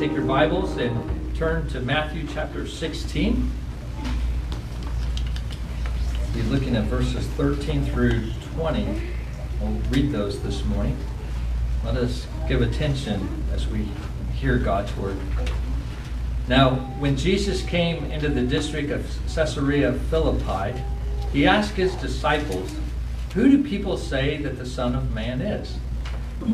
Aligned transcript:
take 0.00 0.12
your 0.12 0.24
Bibles 0.24 0.78
and 0.78 1.36
turn 1.36 1.68
to 1.68 1.78
Matthew 1.78 2.26
chapter 2.26 2.66
16. 2.66 3.50
Be 6.32 6.42
looking 6.44 6.74
at 6.74 6.84
verses 6.84 7.26
13 7.26 7.84
through 7.84 8.22
20. 8.54 8.98
We'll 9.60 9.72
read 9.90 10.10
those 10.10 10.42
this 10.42 10.64
morning. 10.64 10.96
Let 11.84 11.98
us 11.98 12.26
give 12.48 12.62
attention 12.62 13.44
as 13.52 13.68
we 13.68 13.88
hear 14.32 14.56
God's 14.56 14.96
word. 14.96 15.18
Now, 16.48 16.76
when 16.98 17.14
Jesus 17.14 17.62
came 17.62 18.10
into 18.10 18.30
the 18.30 18.40
district 18.40 18.90
of 18.90 19.06
Caesarea 19.34 19.92
Philippi, 20.08 20.82
he 21.30 21.46
asked 21.46 21.74
his 21.74 21.94
disciples, 21.96 22.74
Who 23.34 23.50
do 23.50 23.62
people 23.62 23.98
say 23.98 24.38
that 24.38 24.56
the 24.56 24.64
Son 24.64 24.94
of 24.94 25.12
Man 25.12 25.42
is? 25.42 25.76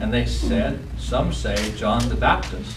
And 0.01 0.13
they 0.13 0.27
said, 0.27 0.81
Some 0.99 1.33
say 1.33 1.73
John 1.77 2.09
the 2.09 2.17
Baptist, 2.17 2.77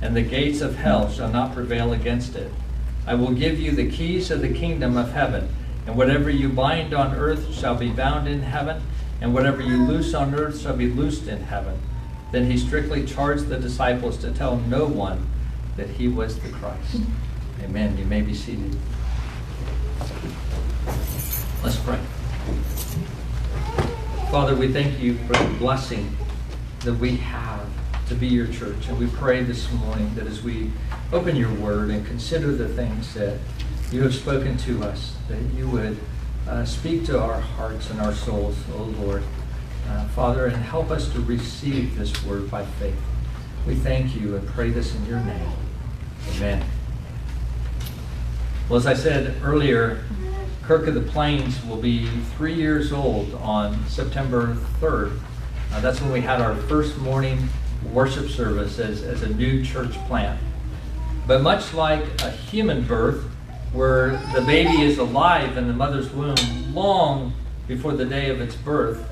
and 0.00 0.14
the 0.14 0.22
gates 0.22 0.60
of 0.60 0.76
hell 0.76 1.10
shall 1.10 1.30
not 1.30 1.54
prevail 1.54 1.92
against 1.92 2.34
it. 2.36 2.50
I 3.06 3.14
will 3.14 3.32
give 3.32 3.60
you 3.60 3.72
the 3.72 3.90
keys 3.90 4.30
of 4.30 4.40
the 4.40 4.52
kingdom 4.52 4.96
of 4.96 5.12
heaven, 5.12 5.48
and 5.86 5.96
whatever 5.96 6.28
you 6.28 6.48
bind 6.48 6.92
on 6.92 7.14
earth 7.14 7.54
shall 7.54 7.76
be 7.76 7.90
bound 7.90 8.26
in 8.28 8.42
heaven, 8.42 8.82
and 9.20 9.32
whatever 9.32 9.62
you 9.62 9.84
loose 9.84 10.12
on 10.14 10.34
earth 10.34 10.60
shall 10.60 10.76
be 10.76 10.88
loosed 10.88 11.28
in 11.28 11.42
heaven. 11.42 11.80
Then 12.32 12.50
he 12.50 12.58
strictly 12.58 13.06
charged 13.06 13.48
the 13.48 13.58
disciples 13.58 14.18
to 14.18 14.32
tell 14.32 14.56
no 14.56 14.86
one 14.86 15.28
that 15.76 15.88
he 15.88 16.08
was 16.08 16.38
the 16.40 16.48
Christ. 16.50 17.00
Amen. 17.62 17.96
You 17.96 18.04
may 18.04 18.22
be 18.22 18.34
seated. 18.34 18.76
Let's 21.62 21.78
pray. 21.78 21.98
Father, 24.30 24.54
we 24.56 24.72
thank 24.72 25.00
you 25.00 25.16
for 25.26 25.32
the 25.34 25.54
blessing 25.58 26.16
that 26.80 26.94
we 26.94 27.16
have 27.16 27.55
to 28.08 28.14
be 28.14 28.28
your 28.28 28.46
church. 28.46 28.88
And 28.88 28.98
we 28.98 29.06
pray 29.06 29.42
this 29.42 29.70
morning 29.72 30.14
that 30.14 30.26
as 30.26 30.42
we 30.42 30.70
open 31.12 31.36
your 31.36 31.52
word 31.54 31.90
and 31.90 32.06
consider 32.06 32.52
the 32.52 32.68
things 32.68 33.14
that 33.14 33.38
you 33.90 34.02
have 34.02 34.14
spoken 34.14 34.56
to 34.58 34.84
us, 34.84 35.16
that 35.28 35.40
you 35.54 35.68
would 35.68 35.98
uh, 36.48 36.64
speak 36.64 37.04
to 37.06 37.20
our 37.20 37.40
hearts 37.40 37.90
and 37.90 38.00
our 38.00 38.12
souls, 38.12 38.56
O 38.72 38.78
oh 38.78 38.82
Lord. 39.04 39.22
Uh, 39.88 40.06
Father, 40.08 40.46
and 40.46 40.56
help 40.56 40.90
us 40.90 41.12
to 41.12 41.20
receive 41.20 41.96
this 41.96 42.24
word 42.24 42.50
by 42.50 42.64
faith. 42.64 42.98
We 43.66 43.76
thank 43.76 44.16
you 44.16 44.36
and 44.36 44.46
pray 44.48 44.70
this 44.70 44.94
in 44.94 45.06
your 45.06 45.20
name. 45.20 45.48
Amen. 46.34 46.64
Well, 48.68 48.78
as 48.78 48.86
I 48.86 48.94
said 48.94 49.40
earlier, 49.44 50.04
Kirk 50.64 50.88
of 50.88 50.94
the 50.94 51.00
Plains 51.00 51.64
will 51.64 51.76
be 51.76 52.08
three 52.36 52.54
years 52.54 52.92
old 52.92 53.34
on 53.34 53.86
September 53.86 54.56
3rd. 54.80 55.20
Uh, 55.72 55.80
that's 55.80 56.00
when 56.00 56.10
we 56.10 56.20
had 56.20 56.40
our 56.40 56.56
first 56.62 56.98
morning 56.98 57.48
worship 57.92 58.28
service 58.28 58.78
as, 58.78 59.02
as 59.02 59.22
a 59.22 59.28
new 59.28 59.64
church 59.64 59.92
plant. 60.06 60.40
But 61.26 61.42
much 61.42 61.74
like 61.74 62.04
a 62.22 62.30
human 62.30 62.84
birth, 62.84 63.24
where 63.72 64.16
the 64.32 64.40
baby 64.42 64.82
is 64.82 64.98
alive 64.98 65.56
in 65.56 65.66
the 65.66 65.72
mother's 65.72 66.10
womb 66.10 66.36
long 66.74 67.32
before 67.66 67.92
the 67.92 68.04
day 68.04 68.30
of 68.30 68.40
its 68.40 68.54
birth, 68.54 69.06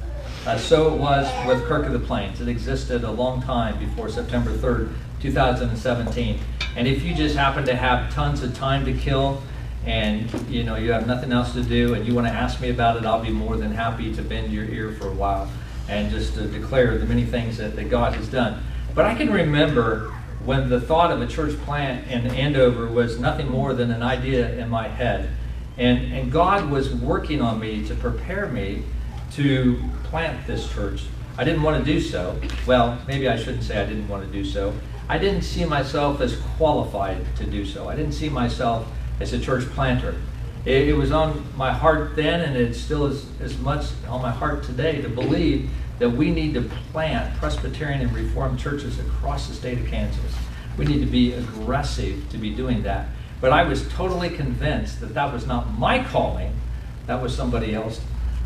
uh, 0.47 0.59
so 0.59 0.95
it 0.95 0.99
was 0.99 1.27
with 1.47 1.65
Kirk 1.65 1.87
of 1.87 1.93
the 1.93 1.99
Plains. 1.99 2.41
It 2.41 2.49
existed 2.49 3.03
a 3.03 3.11
long 3.11 3.41
time 3.43 3.79
before 3.79 4.09
September 4.09 4.51
3rd, 4.51 4.93
2017. 5.21 6.39
And 6.77 6.87
if 6.87 7.03
you 7.03 7.15
just 7.15 7.35
happen 7.35 7.65
to 7.65 7.75
have 7.75 8.13
tons 8.13 8.43
of 8.43 8.55
time 8.55 8.85
to 8.85 8.93
kill 8.93 9.43
and 9.87 10.33
you 10.49 10.65
know 10.65 10.77
you 10.77 10.93
have 10.93 11.07
nothing 11.07 11.31
else 11.31 11.53
to 11.53 11.63
do 11.63 11.93
and 11.93 12.07
you 12.07 12.15
want 12.15 12.27
to 12.27 12.33
ask 12.33 12.61
me 12.61 12.71
about 12.71 12.97
it, 12.97 13.07
I'll 13.07 13.23
be 13.23 13.31
more 13.31 13.57
than 13.57 13.73
happy 13.73 14.15
to 14.15 14.23
bend 14.23 14.53
your 14.53 14.65
ear 14.65 14.93
for 14.93 15.09
a 15.09 15.15
while 15.15 15.49
and 15.89 16.11
just 16.11 16.35
to 16.35 16.47
declare 16.47 16.99
the 16.99 17.07
many 17.07 17.25
things 17.25 17.57
that, 17.59 17.77
that 17.77 17.91
God 17.91 18.15
has 18.15 18.29
done. 18.29 18.63
But 18.95 19.07
I 19.07 19.15
can 19.15 19.33
remember 19.33 20.13
when 20.45 20.69
the 20.69 20.81
thought 20.81 21.11
of 21.11 21.21
a 21.21 21.27
church 21.27 21.59
plant 21.63 22.07
in 22.09 22.27
Andover 22.29 22.87
was 22.87 23.19
nothing 23.19 23.51
more 23.51 23.75
than 23.75 23.91
an 23.91 24.03
idea 24.03 24.57
in 24.57 24.69
my 24.69 24.87
head. 24.87 25.31
And, 25.77 26.13
and 26.13 26.31
God 26.31 26.71
was 26.71 26.95
working 26.95 27.41
on 27.41 27.59
me 27.59 27.85
to 27.89 27.95
prepare 27.95 28.47
me 28.47 28.85
to 29.33 29.83
plant 30.05 30.47
this 30.47 30.73
church. 30.73 31.05
I 31.37 31.43
didn't 31.43 31.63
want 31.63 31.85
to 31.85 31.93
do 31.93 32.01
so. 32.01 32.41
Well, 32.67 33.01
maybe 33.09 33.29
I 33.29 33.37
shouldn't 33.37 33.65
say 33.65 33.83
I 33.83 33.87
didn't 33.87 34.09
want 34.09 34.25
to 34.25 34.31
do 34.31 34.45
so. 34.45 34.73
I 35.09 35.19
didn't 35.19 35.43
see 35.43 35.65
myself 35.65 36.21
as 36.21 36.37
qualified 36.57 37.25
to 37.37 37.45
do 37.45 37.67
so. 37.67 37.89
I 37.89 37.97
didn't 37.97 38.13
see 38.13 38.29
myself 38.29 38.87
as 39.19 39.33
a 39.33 39.41
church 39.41 39.65
planter. 39.71 40.15
It, 40.65 40.89
it 40.89 40.97
was 40.97 41.11
on 41.11 41.45
my 41.57 41.73
heart 41.73 42.15
then, 42.15 42.41
and 42.41 42.57
it 42.57 42.75
still 42.75 43.07
is 43.07 43.27
as 43.41 43.59
much 43.59 43.87
on 44.09 44.23
my 44.23 44.31
heart 44.31 44.63
today 44.63 45.03
to 45.03 45.09
believe 45.09 45.69
that 45.99 46.11
we 46.11 46.31
need 46.31 46.55
to 46.55 46.63
plant 46.93 47.37
Presbyterian 47.39 48.01
and 48.01 48.13
Reformed 48.13 48.59
churches 48.59 48.99
across 48.99 49.49
the 49.49 49.55
state 49.55 49.79
of 49.79 49.87
Kansas. 49.87 50.35
We 50.77 50.85
need 50.85 51.01
to 51.01 51.07
be 51.07 51.33
aggressive 51.35 52.29
to 52.31 52.39
be 52.39 52.51
doing 52.51 52.83
that. 52.83 53.09
But 53.41 53.53
I 53.53 53.65
was 53.65 53.89
totally 53.91 54.31
convinced 54.31 55.01
that 55.01 55.15
that 55.15 55.33
was 55.33 55.47
not 55.47 55.79
my 55.79 56.03
calling, 56.03 56.53
that 57.07 57.23
was 57.23 57.35
somebody 57.35 57.75
else 57.75 58.01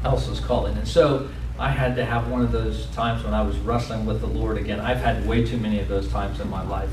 else's 0.04 0.40
calling. 0.40 0.76
And 0.76 0.86
so 0.86 1.28
I 1.58 1.70
had 1.70 1.96
to 1.96 2.04
have 2.04 2.28
one 2.28 2.42
of 2.42 2.52
those 2.52 2.86
times 2.86 3.24
when 3.24 3.34
I 3.34 3.42
was 3.42 3.56
wrestling 3.58 4.06
with 4.06 4.20
the 4.20 4.26
Lord 4.26 4.58
again. 4.58 4.80
I've 4.80 4.98
had 4.98 5.26
way 5.26 5.44
too 5.44 5.56
many 5.56 5.80
of 5.80 5.88
those 5.88 6.08
times 6.08 6.40
in 6.40 6.48
my 6.48 6.62
life. 6.62 6.90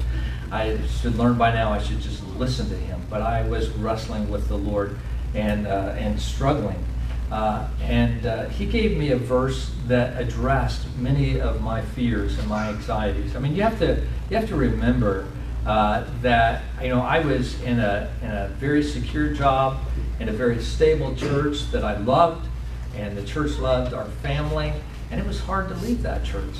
I 0.51 0.79
should 1.01 1.15
learn 1.17 1.37
by 1.37 1.53
now 1.53 1.71
I 1.71 1.79
should 1.79 1.99
just 1.99 2.25
listen 2.35 2.69
to 2.69 2.75
Him. 2.75 3.01
But 3.09 3.21
I 3.21 3.47
was 3.47 3.69
wrestling 3.71 4.29
with 4.29 4.47
the 4.47 4.57
Lord 4.57 4.97
and, 5.33 5.67
uh, 5.67 5.95
and 5.97 6.19
struggling. 6.19 6.83
Uh, 7.31 7.67
and 7.81 8.25
uh, 8.25 8.47
he 8.49 8.65
gave 8.65 8.97
me 8.97 9.11
a 9.11 9.17
verse 9.17 9.71
that 9.87 10.21
addressed 10.21 10.85
many 10.97 11.41
of 11.41 11.61
my 11.61 11.81
fears 11.81 12.37
and 12.37 12.47
my 12.47 12.69
anxieties. 12.69 13.35
I 13.35 13.39
mean, 13.39 13.55
you 13.55 13.63
have 13.63 13.79
to 13.79 14.01
you 14.29 14.37
have 14.37 14.47
to 14.49 14.55
remember 14.55 15.27
uh, 15.65 16.05
that 16.21 16.63
you 16.81 16.89
know 16.89 17.01
I 17.01 17.19
was 17.19 17.59
in 17.63 17.79
a 17.79 18.11
in 18.21 18.29
a 18.29 18.47
very 18.59 18.83
secure 18.83 19.33
job 19.33 19.79
in 20.19 20.29
a 20.29 20.31
very 20.31 20.61
stable 20.61 21.15
church 21.15 21.69
that 21.71 21.83
I 21.83 21.97
loved, 21.97 22.47
and 22.95 23.17
the 23.17 23.23
church 23.23 23.57
loved 23.57 23.93
our 23.93 24.05
family, 24.05 24.71
and 25.11 25.19
it 25.19 25.25
was 25.25 25.39
hard 25.39 25.67
to 25.69 25.75
leave 25.75 26.01
that 26.03 26.23
church. 26.23 26.55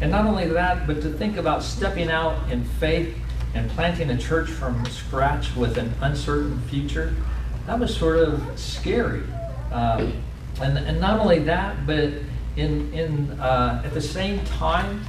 And 0.00 0.10
not 0.10 0.26
only 0.26 0.46
that, 0.48 0.86
but 0.86 1.02
to 1.02 1.10
think 1.10 1.36
about 1.36 1.62
stepping 1.62 2.10
out 2.10 2.50
in 2.50 2.64
faith 2.64 3.16
and 3.54 3.68
planting 3.70 4.10
a 4.10 4.16
church 4.16 4.48
from 4.48 4.84
scratch 4.86 5.54
with 5.56 5.76
an 5.76 5.92
uncertain 6.00 6.60
future, 6.62 7.14
that 7.66 7.78
was 7.78 7.94
sort 7.94 8.18
of 8.18 8.58
scary. 8.58 9.22
Um, 9.70 10.12
and, 10.60 10.78
and 10.78 11.00
not 11.00 11.20
only 11.20 11.38
that, 11.40 11.86
but 11.86 12.12
in, 12.56 12.92
in, 12.92 13.30
uh, 13.40 13.82
at 13.84 13.94
the 13.94 14.00
same 14.00 14.44
time, 14.44 15.04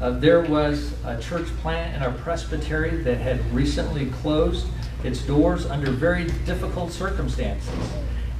uh, 0.00 0.10
there 0.10 0.40
was 0.40 0.94
a 1.04 1.20
church 1.20 1.46
plant 1.58 1.96
in 1.96 2.02
our 2.02 2.12
presbytery 2.18 3.02
that 3.02 3.18
had 3.18 3.44
recently 3.54 4.06
closed 4.06 4.66
its 5.02 5.22
doors 5.22 5.66
under 5.66 5.90
very 5.90 6.24
difficult 6.46 6.90
circumstances. 6.90 7.92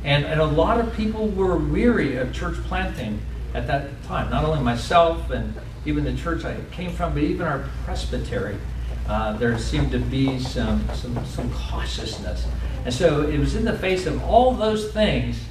And, 0.04 0.24
and 0.24 0.40
a 0.40 0.46
lot 0.46 0.80
of 0.80 0.94
people 0.94 1.28
were 1.28 1.56
weary 1.56 2.16
of 2.16 2.32
church 2.32 2.56
planting 2.64 3.20
at 3.54 3.66
that 3.66 4.02
time. 4.04 4.30
Not 4.30 4.44
only 4.44 4.62
myself 4.62 5.30
and 5.30 5.54
even 5.86 6.04
the 6.04 6.16
church 6.16 6.44
I 6.44 6.56
came 6.72 6.92
from, 6.92 7.14
but 7.14 7.22
even 7.22 7.46
our 7.46 7.68
presbytery. 7.84 8.56
Uh, 9.06 9.36
there 9.36 9.56
seemed 9.58 9.90
to 9.92 9.98
be 9.98 10.38
some, 10.38 10.88
some, 10.94 11.24
some 11.26 11.52
cautiousness. 11.52 12.46
And 12.84 12.92
so 12.92 13.22
it 13.22 13.38
was 13.38 13.54
in 13.54 13.64
the 13.64 13.76
face 13.78 14.06
of 14.06 14.22
all 14.24 14.54
those 14.54 14.92
things 14.92 15.42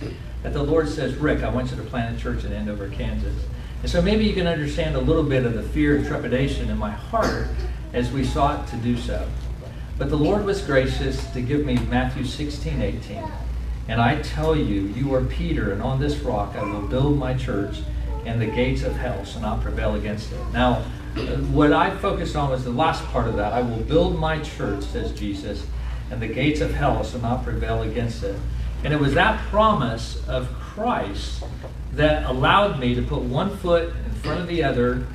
that 0.44 0.53
the 0.53 0.62
Lord 0.62 0.88
says, 0.89 1.15
Rick, 1.15 1.44
I 1.44 1.50
want 1.50 1.71
you 1.71 1.77
to 1.77 1.83
plant 1.83 2.18
a 2.18 2.21
church 2.21 2.44
in 2.44 2.53
Andover, 2.53 2.89
Kansas. 2.89 3.35
And 3.81 3.89
so 3.89 4.01
maybe 4.01 4.25
you 4.25 4.33
can 4.33 4.47
understand 4.47 4.95
a 4.95 5.00
little 5.00 5.24
bit 5.24 5.45
of 5.45 5.56
the 5.56 5.63
fear 5.63 5.95
and 5.95 6.06
trepidation 6.06 6.69
in 6.69 6.77
my 6.77 6.91
heart 6.91 7.47
as 7.91 8.12
we 8.12 8.24
sought 8.24 8.68
to 8.68 8.75
do 8.77 8.97
so. 8.97 9.27
But 9.97 10.09
the 10.09 10.18
Lord 10.18 10.45
was 10.45 10.62
gracious 10.62 11.25
to 11.31 11.41
give 11.41 11.65
me 11.65 11.77
Matthew 11.89 12.25
16, 12.25 12.81
18. 12.81 13.24
And 13.88 14.01
I 14.01 14.21
tell 14.21 14.56
you, 14.56 14.81
you 14.95 15.13
are 15.13 15.24
Peter, 15.24 15.71
and 15.71 15.81
on 15.81 16.00
this 16.00 16.19
rock 16.19 16.56
I 16.56 16.63
will 16.63 16.88
build 16.88 17.18
my 17.18 17.33
church, 17.33 17.81
and 18.25 18.41
the 18.41 18.47
gates 18.47 18.83
of 18.83 18.95
hell 18.95 19.24
shall 19.25 19.41
not 19.41 19.62
prevail 19.62 19.95
against 19.95 20.31
it. 20.31 20.39
Now, 20.53 20.86
uh, 21.15 21.38
what 21.51 21.74
I 21.74 21.95
focused 21.97 22.36
on 22.36 22.50
was 22.50 22.63
the 22.63 22.71
last 22.71 23.03
part 23.07 23.27
of 23.27 23.36
that. 23.36 23.53
I 23.53 23.62
will 23.62 23.83
build 23.83 24.18
my 24.18 24.39
church, 24.39 24.83
says 24.83 25.12
Jesus, 25.12 25.68
and 26.11 26.21
the 26.21 26.27
gates 26.27 26.61
of 26.61 26.73
hell 26.73 27.03
shall 27.03 27.21
not 27.21 27.44
prevail 27.44 27.81
against 27.81 28.23
it. 28.23 28.35
And 28.83 28.94
it 28.94 29.00
was 29.00 29.13
that 29.13 29.39
promise 29.50 30.27
of 30.27 30.51
Christ 30.53 31.44
that 31.94 32.25
allowed 32.25 32.79
me 32.79 32.95
to 32.95 33.01
put 33.01 33.21
one 33.21 33.55
foot 33.57 33.94
in 34.05 34.11
front 34.13 34.41
of 34.41 34.47
the 34.47 34.63
other 34.63 35.05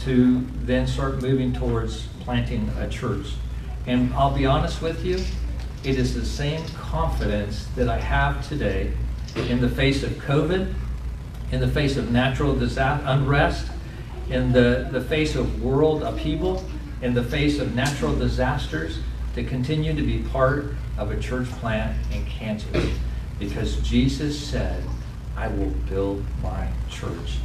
to 0.00 0.46
then 0.62 0.86
start 0.86 1.22
moving 1.22 1.52
towards 1.52 2.06
planting 2.20 2.70
a 2.78 2.88
church. 2.88 3.34
And 3.86 4.12
I'll 4.14 4.34
be 4.34 4.46
honest 4.46 4.80
with 4.82 5.04
you, 5.04 5.24
it 5.82 5.98
is 5.98 6.14
the 6.14 6.24
same 6.24 6.64
confidence 6.68 7.66
that 7.76 7.88
I 7.88 7.98
have 7.98 8.46
today 8.48 8.92
in 9.36 9.60
the 9.60 9.68
face 9.68 10.02
of 10.02 10.12
COVID, 10.12 10.72
in 11.52 11.60
the 11.60 11.68
face 11.68 11.96
of 11.96 12.10
natural 12.10 12.54
disaster, 12.54 13.04
unrest, 13.06 13.66
in 14.30 14.52
the, 14.52 14.88
the 14.90 15.00
face 15.00 15.34
of 15.34 15.62
world 15.62 16.02
upheaval, 16.02 16.64
in 17.02 17.14
the 17.14 17.22
face 17.22 17.58
of 17.58 17.74
natural 17.74 18.16
disasters, 18.16 18.98
to 19.34 19.44
continue 19.44 19.94
to 19.94 20.02
be 20.02 20.18
part 20.30 20.74
of 20.98 21.10
a 21.10 21.20
church 21.20 21.48
plant 21.52 21.96
in 22.12 22.24
Kansas. 22.26 22.92
Because 23.38 23.76
Jesus 23.80 24.38
said, 24.38 24.82
I 25.36 25.48
will 25.48 25.70
build 25.88 26.24
my 26.42 26.68
church. 26.88 27.38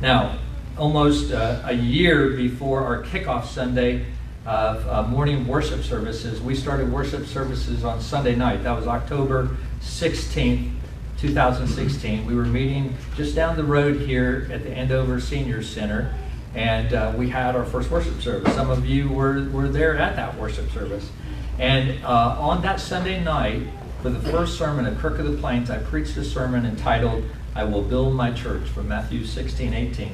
Now, 0.00 0.38
almost 0.76 1.32
uh, 1.32 1.60
a 1.64 1.72
year 1.72 2.30
before 2.30 2.84
our 2.84 3.02
kickoff 3.02 3.46
Sunday 3.46 4.06
of 4.46 4.88
uh, 4.88 5.02
morning 5.02 5.46
worship 5.46 5.82
services, 5.82 6.40
we 6.40 6.54
started 6.54 6.92
worship 6.92 7.26
services 7.26 7.84
on 7.84 8.00
Sunday 8.00 8.36
night. 8.36 8.62
That 8.62 8.76
was 8.76 8.86
October 8.86 9.56
16th, 9.80 10.72
2016. 11.18 12.24
We 12.24 12.34
were 12.34 12.44
meeting 12.44 12.96
just 13.16 13.34
down 13.34 13.56
the 13.56 13.64
road 13.64 14.00
here 14.00 14.48
at 14.52 14.62
the 14.62 14.70
Andover 14.70 15.20
Senior 15.20 15.62
Center, 15.62 16.14
and 16.54 16.92
uh, 16.92 17.12
we 17.16 17.28
had 17.28 17.54
our 17.56 17.64
first 17.64 17.90
worship 17.90 18.20
service. 18.20 18.54
Some 18.54 18.70
of 18.70 18.86
you 18.86 19.08
were, 19.08 19.48
were 19.50 19.68
there 19.68 19.96
at 19.96 20.16
that 20.16 20.36
worship 20.36 20.70
service. 20.70 21.10
And 21.58 22.02
uh, 22.04 22.36
on 22.38 22.62
that 22.62 22.80
Sunday 22.80 23.22
night, 23.22 23.62
for 24.02 24.10
the 24.10 24.20
first 24.30 24.56
sermon 24.56 24.86
at 24.86 24.96
Kirk 24.98 25.18
of 25.18 25.30
the 25.30 25.36
Plains, 25.38 25.70
I 25.70 25.78
preached 25.78 26.16
a 26.16 26.24
sermon 26.24 26.64
entitled, 26.64 27.24
I 27.54 27.64
Will 27.64 27.82
Build 27.82 28.14
My 28.14 28.32
Church 28.32 28.68
from 28.68 28.88
Matthew 28.88 29.24
16, 29.24 29.74
18. 29.74 30.12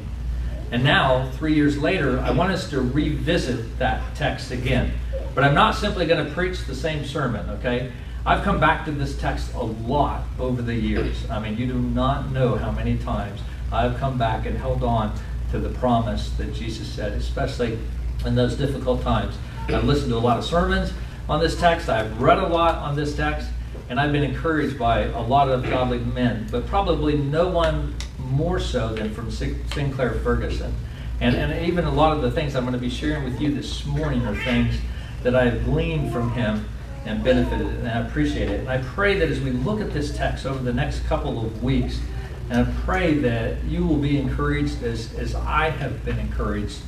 And 0.71 0.83
now, 0.83 1.31
three 1.33 1.55
years 1.55 1.77
later, 1.77 2.19
I 2.21 2.31
want 2.31 2.53
us 2.53 2.71
to 2.71 2.81
revisit 2.81 3.79
that 3.79 4.15
text 4.15 4.51
again. 4.51 4.95
But 5.35 5.45
I'm 5.45 5.55
not 5.55 5.75
simply 5.75 6.07
going 6.07 6.25
to 6.25 6.33
preach 6.33 6.65
the 6.65 6.75
same 6.75 7.05
sermon, 7.05 7.49
okay? 7.51 7.93
I've 8.25 8.43
come 8.43 8.59
back 8.59 8.87
to 8.87 8.91
this 8.91 9.19
text 9.19 9.53
a 9.53 9.63
lot 9.63 10.25
over 10.39 10.63
the 10.63 10.75
years. 10.75 11.29
I 11.31 11.39
mean, 11.39 11.59
you 11.59 11.67
do 11.67 11.79
not 11.79 12.31
know 12.33 12.57
how 12.57 12.71
many 12.71 12.97
times 12.97 13.41
I've 13.71 13.99
come 13.99 14.17
back 14.17 14.47
and 14.47 14.57
held 14.57 14.83
on 14.83 15.15
to 15.55 15.61
the 15.61 15.75
promise 15.79 16.31
that 16.33 16.53
Jesus 16.53 16.87
said, 16.87 17.13
especially 17.13 17.79
in 18.27 18.35
those 18.35 18.57
difficult 18.57 19.03
times. 19.03 19.37
I've 19.69 19.85
listened 19.85 20.11
to 20.11 20.17
a 20.17 20.19
lot 20.19 20.39
of 20.39 20.45
sermons 20.45 20.93
on 21.29 21.41
this 21.41 21.59
text, 21.59 21.89
I've 21.89 22.21
read 22.21 22.39
a 22.39 22.47
lot 22.47 22.75
on 22.77 22.97
this 22.97 23.17
text, 23.17 23.49
and 23.89 23.99
I've 23.99 24.13
been 24.13 24.25
encouraged 24.25 24.79
by 24.79 25.05
a 25.05 25.23
lot 25.23 25.49
of 25.49 25.63
godly 25.63 26.01
men, 26.01 26.47
but 26.51 26.67
probably 26.67 27.17
no 27.17 27.49
one 27.49 27.95
more 28.19 28.61
so 28.61 28.95
than 28.95 29.15
from 29.15 29.31
Sinclair 29.31 30.15
Ferguson. 30.15 30.75
And, 31.21 31.35
and 31.35 31.67
even 31.67 31.85
a 31.85 31.93
lot 31.93 32.15
of 32.15 32.23
the 32.23 32.31
things 32.31 32.55
I'm 32.55 32.65
going 32.65 32.75
to 32.75 32.79
be 32.79 32.91
sharing 32.91 33.25
with 33.25 33.41
you 33.41 33.55
this 33.55 33.87
morning 33.87 34.27
are 34.27 34.35
things 34.45 34.77
that 35.23 35.35
I've 35.35 35.65
gleaned 35.65 36.13
from 36.13 36.33
him 36.33 36.69
and 37.07 37.23
benefited, 37.23 37.69
and 37.69 37.89
I 37.89 38.07
appreciate 38.07 38.51
it. 38.51 38.61
And 38.61 38.69
I 38.69 38.79
pray 38.79 39.19
that 39.19 39.29
as 39.31 39.41
we 39.41 39.51
look 39.51 39.81
at 39.81 39.93
this 39.93 40.15
text 40.15 40.45
over 40.45 40.63
the 40.63 40.73
next 40.73 41.07
couple 41.07 41.45
of 41.45 41.63
weeks, 41.63 42.01
and 42.51 42.67
I 42.67 42.71
pray 42.85 43.15
that 43.15 43.65
you 43.65 43.87
will 43.87 43.97
be 43.97 44.19
encouraged 44.19 44.83
as, 44.83 45.15
as 45.15 45.35
I 45.35 45.71
have 45.71 46.05
been 46.05 46.19
encouraged 46.19 46.81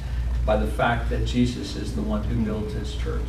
by 0.44 0.56
the 0.56 0.66
fact 0.66 1.10
that 1.10 1.24
Jesus 1.24 1.76
is 1.76 1.94
the 1.94 2.02
one 2.02 2.22
who 2.24 2.44
builds 2.44 2.74
his 2.74 2.94
church. 2.94 3.28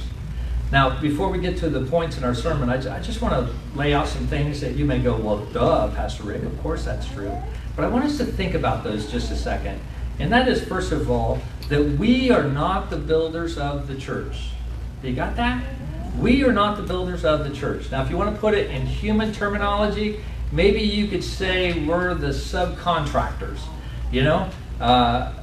Now, 0.72 1.00
before 1.00 1.30
we 1.30 1.40
get 1.40 1.58
to 1.60 1.70
the 1.70 1.86
points 1.86 2.18
in 2.18 2.26
our 2.26 2.36
sermon, 2.36 2.70
I, 2.70 2.98
I 2.98 3.00
just 3.00 3.22
want 3.22 3.34
to 3.34 3.78
lay 3.78 3.94
out 3.94 4.08
some 4.08 4.28
things 4.28 4.60
that 4.60 4.76
you 4.76 4.86
may 4.86 5.00
go, 5.00 5.16
well, 5.16 5.46
duh, 5.46 5.90
Pastor 5.96 6.24
Rick, 6.24 6.44
of 6.44 6.62
course 6.62 6.84
that's 6.84 7.08
true. 7.08 7.32
But 7.76 7.86
I 7.86 7.88
want 7.88 8.04
us 8.04 8.18
to 8.18 8.26
think 8.26 8.54
about 8.54 8.84
those 8.84 9.10
just 9.10 9.32
a 9.32 9.38
second. 9.38 9.80
And 10.20 10.32
that 10.32 10.48
is, 10.48 10.64
first 10.64 10.92
of 10.92 11.10
all, 11.10 11.40
that 11.70 11.82
we 11.82 12.32
are 12.32 12.44
not 12.44 12.90
the 12.90 12.98
builders 12.98 13.58
of 13.58 13.88
the 13.88 13.96
church. 13.96 14.50
You 15.04 15.14
got 15.14 15.36
that? 15.38 15.64
We 16.20 16.44
are 16.44 16.52
not 16.52 16.78
the 16.78 16.84
builders 16.84 17.24
of 17.24 17.48
the 17.48 17.56
church. 17.56 17.92
Now, 17.92 18.02
if 18.04 18.10
you 18.10 18.18
want 18.18 18.34
to 18.34 18.42
put 18.42 18.54
it 18.54 18.72
in 18.72 18.86
human 18.86 19.32
terminology, 19.32 20.20
maybe 20.52 20.82
you 20.82 21.08
could 21.08 21.24
say 21.24 21.86
we're 21.86 22.14
the 22.14 22.28
subcontractors. 22.28 23.60
You 24.12 24.24
know, 24.24 24.50
uh, 24.80 25.34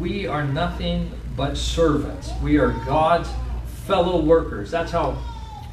we 0.00 0.26
are 0.26 0.44
nothing 0.44 1.10
but 1.36 1.56
servants. 1.56 2.30
We 2.42 2.58
are 2.58 2.72
God's 2.84 3.28
fellow 3.84 4.20
workers. 4.20 4.70
That's 4.70 4.92
how 4.92 5.22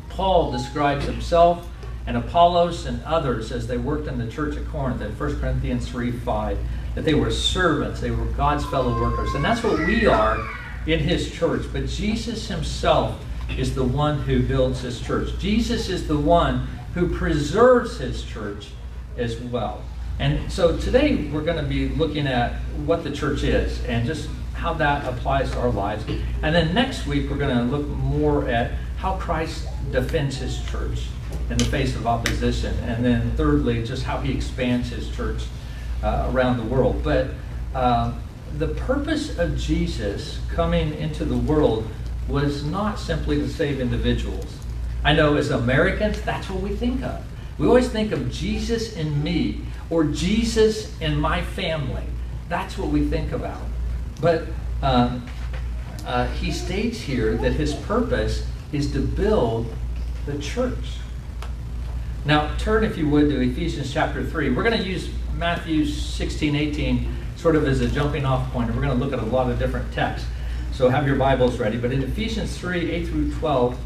Paul 0.10 0.52
describes 0.52 1.06
himself 1.06 1.68
and 2.08 2.18
Apollos 2.18 2.86
and 2.86 3.04
others 3.04 3.52
as 3.52 3.68
they 3.68 3.78
worked 3.78 4.08
in 4.08 4.18
the 4.18 4.28
church 4.28 4.56
at 4.58 4.68
Corinth 4.68 5.02
in 5.02 5.12
1 5.12 5.40
Corinthians 5.40 5.88
3 5.88 6.12
5. 6.12 6.58
That 6.96 7.04
they 7.04 7.14
were 7.14 7.32
servants, 7.32 8.00
they 8.00 8.12
were 8.12 8.26
God's 8.26 8.66
fellow 8.66 9.00
workers. 9.02 9.34
And 9.34 9.44
that's 9.44 9.64
what 9.64 9.80
we 9.80 10.06
are 10.06 10.40
in 10.88 11.00
his 11.00 11.32
church. 11.32 11.64
But 11.74 11.88
Jesus 11.88 12.48
himself 12.48 13.22
is 13.58 13.76
the 13.76 13.84
one 13.84 14.20
who 14.20 14.42
builds 14.44 14.82
his 14.82 15.02
church. 15.02 15.38
Jesus 15.40 15.90
is 15.90 16.08
the 16.08 16.18
one 16.18 16.68
who 16.96 17.16
preserves 17.16 17.98
his 18.00 18.24
church 18.24 18.70
as 19.18 19.40
well. 19.40 19.84
And 20.18 20.52
so 20.52 20.78
today 20.78 21.30
we're 21.32 21.44
going 21.44 21.64
to 21.64 21.70
be 21.70 21.90
looking 21.90 22.26
at 22.26 22.54
what 22.86 23.04
the 23.04 23.12
church 23.12 23.44
is 23.44 23.84
and 23.86 24.06
just 24.08 24.30
how 24.54 24.74
that 24.76 25.06
applies 25.06 25.52
to 25.52 25.60
our 25.60 25.70
lives. 25.70 26.06
And 26.42 26.56
then 26.56 26.74
next 26.74 27.06
week, 27.06 27.30
we're 27.30 27.38
going 27.38 27.56
to 27.56 27.64
look 27.64 27.86
more 27.86 28.48
at 28.48 28.72
how 28.98 29.18
Christ 29.18 29.68
defends 29.92 30.38
his 30.38 30.64
church 30.72 31.08
in 31.50 31.58
the 31.58 31.66
face 31.66 31.96
of 31.96 32.08
opposition. 32.08 32.74
And 32.80 33.04
then 33.04 33.32
thirdly, 33.36 33.84
just 33.84 34.04
how 34.04 34.20
he 34.20 34.32
expands 34.34 34.90
his 34.90 35.14
church 35.14 35.44
uh, 36.02 36.32
around 36.34 36.58
the 36.58 36.64
world. 36.64 37.04
But 37.04 37.32
uh, 37.74 38.14
the 38.58 38.70
purpose 38.70 39.38
of 39.38 39.58
Jesus 39.58 40.40
coming 40.50 40.94
into 40.96 41.26
the 41.26 41.38
world 41.38 41.88
was 42.30 42.64
not 42.64 42.98
simply 42.98 43.36
to 43.36 43.50
save 43.50 43.82
individuals. 43.82 44.46
I 45.06 45.14
know 45.14 45.38
as 45.38 45.52
Americans, 45.52 46.20
that's 46.24 46.50
what 46.50 46.64
we 46.64 46.72
think 46.72 47.04
of. 47.04 47.24
We 47.60 47.68
always 47.68 47.88
think 47.88 48.12
of 48.12 48.32
Jesus 48.32 48.98
in 48.98 49.24
me 49.24 49.62
or 49.92 50.04
Jesus 50.04 51.00
in 51.00 51.16
my 51.16 51.44
family. 51.44 52.04
That's 52.50 52.76
what 52.76 52.90
we 52.90 53.06
think 53.06 53.32
about. 53.32 53.62
But 54.20 54.46
um, 54.82 55.28
uh, 56.08 56.26
he 56.30 56.52
states 56.52 57.00
here 57.00 57.38
that 57.38 57.54
his 57.54 57.76
purpose 57.76 58.48
is 58.72 58.92
to 58.94 59.00
build 59.00 59.72
the 60.26 60.40
church. 60.40 60.98
Now, 62.26 62.56
turn, 62.58 62.84
if 62.84 62.98
you 62.98 63.08
would, 63.08 63.30
to 63.30 63.40
Ephesians 63.40 63.94
chapter 63.94 64.26
3. 64.26 64.50
We're 64.50 64.64
going 64.64 64.76
to 64.76 64.84
use 64.84 65.10
Matthew 65.38 65.86
16, 65.86 66.56
18 66.56 67.16
sort 67.36 67.56
of 67.56 67.68
as 67.68 67.82
a 67.82 67.88
jumping 67.88 68.26
off 68.26 68.52
point, 68.52 68.70
and 68.70 68.76
we're 68.76 68.88
going 68.88 68.98
to 68.98 69.06
look 69.06 69.14
at 69.14 69.20
a 69.20 69.30
lot 69.30 69.52
of 69.52 69.60
different 69.60 69.94
texts. 69.94 70.28
So 70.72 70.90
have 70.90 71.06
your 71.06 71.16
Bibles 71.16 71.60
ready. 71.60 71.78
But 71.78 71.92
in 71.92 72.02
Ephesians 72.02 72.58
3, 72.58 72.90
8 72.90 73.08
through 73.08 73.32
12, 73.34 73.78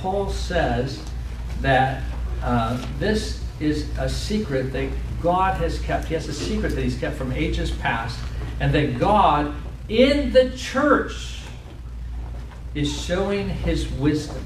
Paul 0.00 0.30
says 0.30 1.02
that 1.60 2.02
uh, 2.42 2.84
this 2.98 3.42
is 3.60 3.88
a 3.98 4.08
secret 4.08 4.72
that 4.72 4.90
God 5.22 5.54
has 5.60 5.78
kept. 5.80 6.06
He 6.06 6.14
has 6.14 6.28
a 6.28 6.32
secret 6.32 6.74
that 6.74 6.82
he's 6.82 6.98
kept 6.98 7.16
from 7.16 7.32
ages 7.32 7.70
past, 7.70 8.18
and 8.60 8.72
that 8.74 8.98
God 8.98 9.54
in 9.88 10.32
the 10.32 10.50
church 10.56 11.40
is 12.74 13.02
showing 13.04 13.48
his 13.48 13.90
wisdom. 13.92 14.44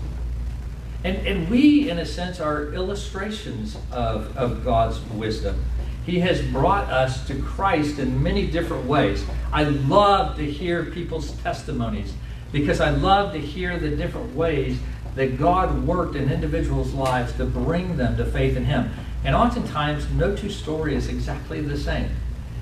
And, 1.04 1.26
and 1.26 1.50
we, 1.50 1.90
in 1.90 1.98
a 1.98 2.06
sense, 2.06 2.40
are 2.40 2.72
illustrations 2.72 3.76
of, 3.90 4.36
of 4.36 4.64
God's 4.64 5.00
wisdom. 5.10 5.64
He 6.06 6.20
has 6.20 6.40
brought 6.42 6.90
us 6.90 7.26
to 7.26 7.40
Christ 7.42 7.98
in 7.98 8.22
many 8.22 8.46
different 8.46 8.86
ways. 8.86 9.24
I 9.52 9.64
love 9.64 10.36
to 10.36 10.50
hear 10.50 10.84
people's 10.84 11.32
testimonies 11.42 12.14
because 12.52 12.80
I 12.80 12.90
love 12.90 13.32
to 13.32 13.38
hear 13.38 13.78
the 13.78 13.90
different 13.90 14.34
ways 14.34 14.78
that 15.14 15.38
God 15.38 15.86
worked 15.86 16.16
in 16.16 16.30
individuals' 16.30 16.92
lives 16.92 17.32
to 17.34 17.44
bring 17.44 17.96
them 17.96 18.16
to 18.16 18.24
faith 18.24 18.56
in 18.56 18.64
Him. 18.64 18.90
And 19.24 19.34
oftentimes, 19.34 20.10
no 20.10 20.34
two 20.34 20.50
story 20.50 20.94
is 20.94 21.08
exactly 21.08 21.60
the 21.60 21.76
same. 21.76 22.10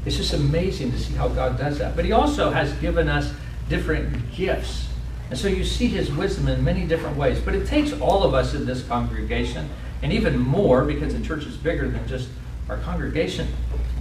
It's 0.04 0.16
just 0.16 0.32
amazing 0.32 0.92
to 0.92 0.98
see 0.98 1.14
how 1.14 1.28
God 1.28 1.58
does 1.58 1.78
that. 1.78 1.94
But 1.96 2.04
He 2.04 2.12
also 2.12 2.50
has 2.50 2.72
given 2.74 3.08
us 3.08 3.32
different 3.68 4.32
gifts. 4.32 4.88
And 5.30 5.38
so 5.38 5.46
you 5.46 5.64
see 5.64 5.86
His 5.86 6.10
wisdom 6.10 6.48
in 6.48 6.64
many 6.64 6.86
different 6.86 7.16
ways. 7.16 7.40
But 7.40 7.54
it 7.54 7.66
takes 7.66 7.92
all 8.00 8.24
of 8.24 8.34
us 8.34 8.54
in 8.54 8.66
this 8.66 8.82
congregation, 8.82 9.68
and 10.02 10.12
even 10.12 10.38
more 10.38 10.84
because 10.84 11.14
the 11.14 11.24
church 11.24 11.44
is 11.44 11.56
bigger 11.56 11.88
than 11.88 12.06
just 12.08 12.28
our 12.68 12.78
congregation, 12.78 13.48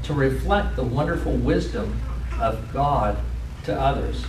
to 0.04 0.14
reflect 0.14 0.76
the 0.76 0.84
wonderful 0.84 1.34
wisdom 1.34 2.00
of 2.40 2.74
God 2.74 3.18
to 3.66 3.80
others. 3.80 4.26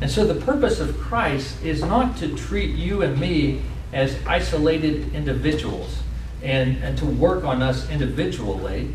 And 0.00 0.10
so 0.10 0.26
the 0.26 0.40
purpose 0.44 0.80
of 0.80 0.98
Christ 0.98 1.62
is 1.62 1.82
not 1.82 2.16
to 2.18 2.34
treat 2.34 2.74
you 2.74 3.02
and 3.02 3.18
me 3.18 3.62
as 3.92 4.16
isolated 4.26 5.14
individuals 5.14 5.98
and, 6.42 6.76
and 6.82 6.98
to 6.98 7.06
work 7.06 7.44
on 7.44 7.62
us 7.62 7.88
individually, 7.90 8.90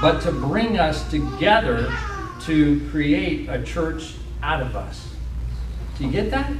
but 0.00 0.22
to 0.22 0.32
bring 0.32 0.78
us 0.78 1.08
together 1.10 1.92
to 2.42 2.88
create 2.90 3.48
a 3.48 3.62
church 3.62 4.14
out 4.42 4.60
of 4.60 4.76
us. 4.76 5.08
Do 5.98 6.04
you 6.04 6.10
get 6.10 6.30
that? 6.30 6.52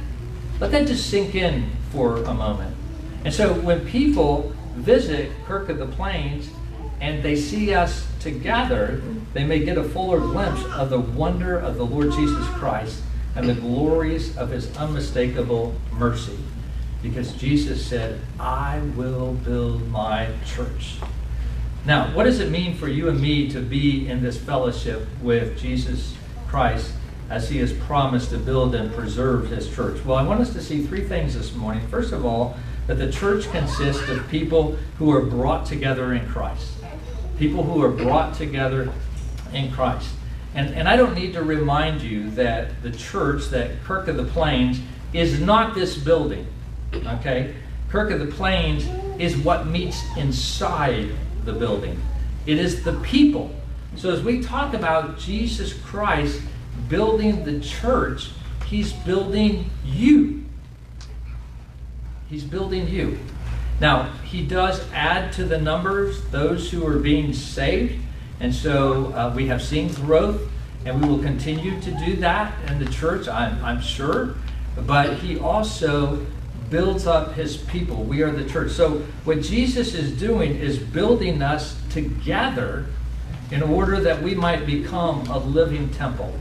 Let 0.59 0.71
that 0.71 0.87
just 0.87 1.09
sink 1.09 1.35
in 1.35 1.69
for 1.91 2.17
a 2.23 2.33
moment. 2.33 2.75
And 3.23 3.33
so 3.33 3.53
when 3.53 3.85
people 3.85 4.53
visit 4.75 5.31
Kirk 5.45 5.69
of 5.69 5.79
the 5.79 5.87
Plains 5.87 6.49
and 7.01 7.23
they 7.23 7.35
see 7.35 7.73
us 7.73 8.07
together, 8.19 9.01
they 9.33 9.43
may 9.43 9.59
get 9.59 9.77
a 9.77 9.83
fuller 9.83 10.19
glimpse 10.19 10.63
of 10.65 10.89
the 10.89 10.99
wonder 10.99 11.57
of 11.57 11.77
the 11.77 11.85
Lord 11.85 12.11
Jesus 12.11 12.47
Christ 12.49 13.01
and 13.35 13.49
the 13.49 13.53
glories 13.53 14.37
of 14.37 14.49
his 14.49 14.75
unmistakable 14.77 15.75
mercy. 15.91 16.37
because 17.03 17.33
Jesus 17.33 17.85
said, 17.85 18.19
I 18.39 18.79
will 18.95 19.33
build 19.33 19.87
my 19.91 20.29
church. 20.43 20.95
Now, 21.85 22.07
what 22.15 22.23
does 22.23 22.39
it 22.39 22.49
mean 22.49 22.75
for 22.75 22.87
you 22.87 23.09
and 23.09 23.21
me 23.21 23.47
to 23.51 23.59
be 23.59 24.07
in 24.07 24.23
this 24.23 24.37
fellowship 24.37 25.07
with 25.21 25.55
Jesus 25.59 26.15
Christ 26.47 26.93
as 27.29 27.47
he 27.49 27.59
has 27.59 27.71
promised 27.73 28.31
to 28.31 28.39
build 28.39 28.73
and 28.73 28.91
preserve 28.91 29.49
his 29.49 29.69
church? 29.73 30.03
Well, 30.03 30.17
I 30.17 30.23
want 30.23 30.41
us 30.41 30.51
to 30.53 30.61
see 30.61 30.83
three 30.83 31.03
things 31.03 31.35
this 31.35 31.53
morning. 31.53 31.87
First 31.89 32.11
of 32.11 32.25
all, 32.25 32.57
that 32.87 32.95
the 32.95 33.11
church 33.11 33.49
consists 33.51 34.09
of 34.09 34.27
people 34.29 34.75
who 34.97 35.11
are 35.11 35.21
brought 35.21 35.67
together 35.67 36.13
in 36.13 36.27
Christ. 36.27 36.71
People 37.37 37.63
who 37.63 37.83
are 37.83 37.91
brought 37.91 38.33
together 38.33 38.91
in 39.53 39.71
Christ. 39.71 40.09
And, 40.55 40.73
and 40.73 40.87
I 40.87 40.95
don't 40.95 41.13
need 41.13 41.33
to 41.33 41.43
remind 41.43 42.01
you 42.01 42.29
that 42.31 42.81
the 42.81 42.91
church, 42.91 43.49
that 43.49 43.83
Kirk 43.83 44.07
of 44.07 44.15
the 44.15 44.23
Plains, 44.23 44.79
is 45.13 45.39
not 45.39 45.75
this 45.75 45.97
building. 45.97 46.47
Okay? 46.93 47.53
Kirk 47.89 48.11
of 48.11 48.19
the 48.19 48.27
Plains 48.27 48.87
is 49.19 49.37
what 49.37 49.67
meets 49.67 50.01
inside 50.17 51.09
the 51.43 51.53
building. 51.53 52.01
It 52.45 52.57
is 52.57 52.83
the 52.83 52.93
people. 53.01 53.53
So 53.95 54.11
as 54.11 54.23
we 54.23 54.41
talk 54.41 54.73
about 54.73 55.17
Jesus 55.17 55.73
Christ 55.73 56.41
building 56.89 57.43
the 57.43 57.59
church, 57.59 58.31
he's 58.67 58.93
building 58.93 59.69
you. 59.85 60.45
He's 62.29 62.43
building 62.43 62.87
you. 62.87 63.19
Now, 63.79 64.11
he 64.23 64.45
does 64.45 64.85
add 64.93 65.33
to 65.33 65.43
the 65.43 65.59
numbers 65.59 66.23
those 66.27 66.71
who 66.71 66.85
are 66.87 66.97
being 66.97 67.33
saved. 67.33 68.01
And 68.39 68.53
so 68.53 69.13
uh, 69.13 69.33
we 69.35 69.47
have 69.47 69.61
seen 69.61 69.93
growth, 69.93 70.41
and 70.85 71.01
we 71.01 71.09
will 71.09 71.21
continue 71.21 71.79
to 71.81 71.91
do 71.91 72.15
that 72.17 72.53
in 72.69 72.79
the 72.79 72.91
church, 72.91 73.27
I'm, 73.27 73.63
I'm 73.63 73.81
sure. 73.81 74.35
But 74.85 75.17
he 75.17 75.39
also 75.39 76.25
builds 76.69 77.07
up 77.07 77.33
his 77.33 77.57
people. 77.57 78.03
We 78.03 78.21
are 78.23 78.31
the 78.31 78.47
church. 78.49 78.71
So 78.71 78.99
what 79.23 79.41
Jesus 79.41 79.93
is 79.93 80.17
doing 80.19 80.55
is 80.55 80.77
building 80.77 81.41
us 81.41 81.79
together 81.89 82.87
in 83.51 83.61
order 83.61 83.99
that 84.01 84.21
we 84.21 84.35
might 84.35 84.65
become 84.65 85.25
a 85.27 85.37
living 85.37 85.89
temple. 85.91 86.33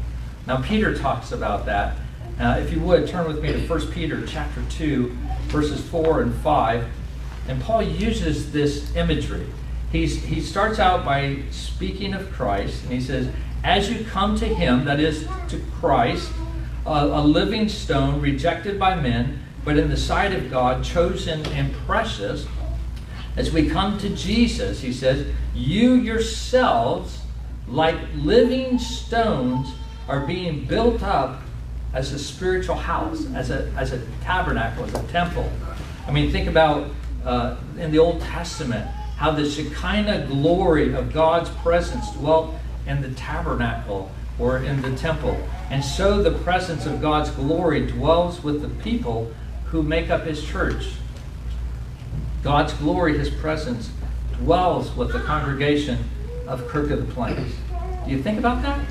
Now 0.46 0.60
Peter 0.62 0.96
talks 0.96 1.32
about 1.32 1.66
that. 1.66 1.96
Uh, 2.40 2.58
if 2.60 2.72
you 2.72 2.80
would 2.80 3.06
turn 3.06 3.28
with 3.28 3.40
me 3.40 3.52
to 3.52 3.66
1 3.66 3.92
Peter 3.92 4.26
chapter 4.26 4.62
2 4.70 5.16
verses 5.46 5.80
4 5.88 6.22
and 6.22 6.34
5. 6.34 6.86
And 7.48 7.62
Paul 7.62 7.82
uses 7.82 8.52
this 8.52 8.94
imagery. 8.96 9.46
He's, 9.90 10.22
he 10.24 10.40
starts 10.40 10.78
out 10.78 11.04
by 11.04 11.38
speaking 11.50 12.14
of 12.14 12.30
Christ, 12.32 12.82
and 12.84 12.92
he 12.92 13.00
says, 13.00 13.28
As 13.62 13.90
you 13.90 14.04
come 14.04 14.36
to 14.38 14.46
him, 14.46 14.84
that 14.84 15.00
is 15.00 15.26
to 15.48 15.60
Christ, 15.78 16.30
a, 16.86 16.90
a 16.90 17.22
living 17.22 17.68
stone 17.68 18.20
rejected 18.20 18.78
by 18.78 18.96
men, 18.96 19.40
but 19.64 19.78
in 19.78 19.88
the 19.88 19.96
sight 19.96 20.32
of 20.32 20.50
God, 20.50 20.84
chosen 20.84 21.46
and 21.46 21.72
precious. 21.86 22.46
As 23.36 23.52
we 23.52 23.68
come 23.68 23.98
to 23.98 24.10
Jesus, 24.10 24.80
he 24.80 24.92
says, 24.92 25.26
You 25.54 25.94
yourselves, 25.94 27.20
like 27.68 27.96
living 28.16 28.78
stones, 28.78 29.72
are 30.08 30.26
being 30.26 30.66
built 30.66 31.02
up 31.02 31.40
as 31.94 32.12
a 32.12 32.18
spiritual 32.18 32.74
house, 32.74 33.26
as 33.34 33.50
a, 33.50 33.70
as 33.76 33.92
a 33.92 34.04
tabernacle, 34.22 34.84
as 34.84 34.94
a 34.94 35.02
temple. 35.04 35.50
I 36.06 36.10
mean, 36.10 36.30
think 36.30 36.48
about 36.48 36.90
uh, 37.24 37.56
in 37.78 37.90
the 37.90 37.98
Old 37.98 38.20
Testament 38.20 38.86
how 39.24 39.30
the 39.30 39.48
Shekinah 39.48 40.26
glory 40.26 40.92
of 40.92 41.10
God's 41.10 41.48
presence 41.48 42.10
dwelt 42.10 42.54
in 42.86 43.00
the 43.00 43.08
tabernacle 43.12 44.10
or 44.38 44.58
in 44.58 44.82
the 44.82 44.94
temple. 44.98 45.34
And 45.70 45.82
so 45.82 46.22
the 46.22 46.38
presence 46.40 46.84
of 46.84 47.00
God's 47.00 47.30
glory 47.30 47.86
dwells 47.86 48.44
with 48.44 48.60
the 48.60 48.68
people 48.82 49.32
who 49.64 49.82
make 49.82 50.10
up 50.10 50.26
his 50.26 50.44
church. 50.44 50.96
God's 52.42 52.74
glory, 52.74 53.16
his 53.16 53.30
presence, 53.30 53.90
dwells 54.34 54.94
with 54.94 55.10
the 55.14 55.20
congregation 55.20 56.04
of 56.46 56.68
Kirk 56.68 56.90
of 56.90 57.06
the 57.06 57.14
Plains. 57.14 57.54
Do 58.04 58.10
you 58.10 58.22
think 58.22 58.38
about 58.38 58.60
that? 58.60 58.86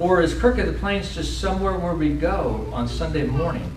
Or 0.00 0.22
is 0.22 0.34
Kirk 0.34 0.58
of 0.58 0.66
the 0.66 0.72
Plains 0.72 1.14
just 1.14 1.40
somewhere 1.40 1.78
where 1.78 1.94
we 1.94 2.14
go 2.14 2.68
on 2.72 2.88
Sunday 2.88 3.22
morning? 3.22 3.72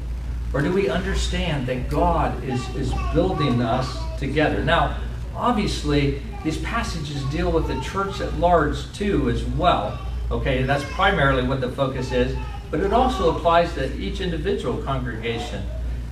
Or 0.52 0.64
do 0.64 0.74
we 0.74 0.90
understand 0.90 1.68
that 1.68 1.92
God 1.92 2.44
is, 2.44 2.68
is 2.76 2.92
building 3.14 3.62
us 3.62 4.00
together? 4.18 4.64
Now, 4.64 4.98
obviously, 5.38 6.22
these 6.44 6.58
passages 6.60 7.24
deal 7.26 7.52
with 7.52 7.68
the 7.68 7.80
church 7.82 8.20
at 8.22 8.34
large 8.40 8.92
too, 8.94 9.30
as 9.30 9.44
well. 9.46 10.00
Okay, 10.30 10.64
that's 10.64 10.84
primarily 10.86 11.48
what 11.48 11.62
the 11.62 11.72
focus 11.72 12.12
is, 12.12 12.36
but 12.70 12.82
it 12.82 12.92
also 12.92 13.36
applies 13.36 13.74
to 13.76 13.96
each 13.98 14.20
individual 14.20 14.82
congregation 14.84 15.64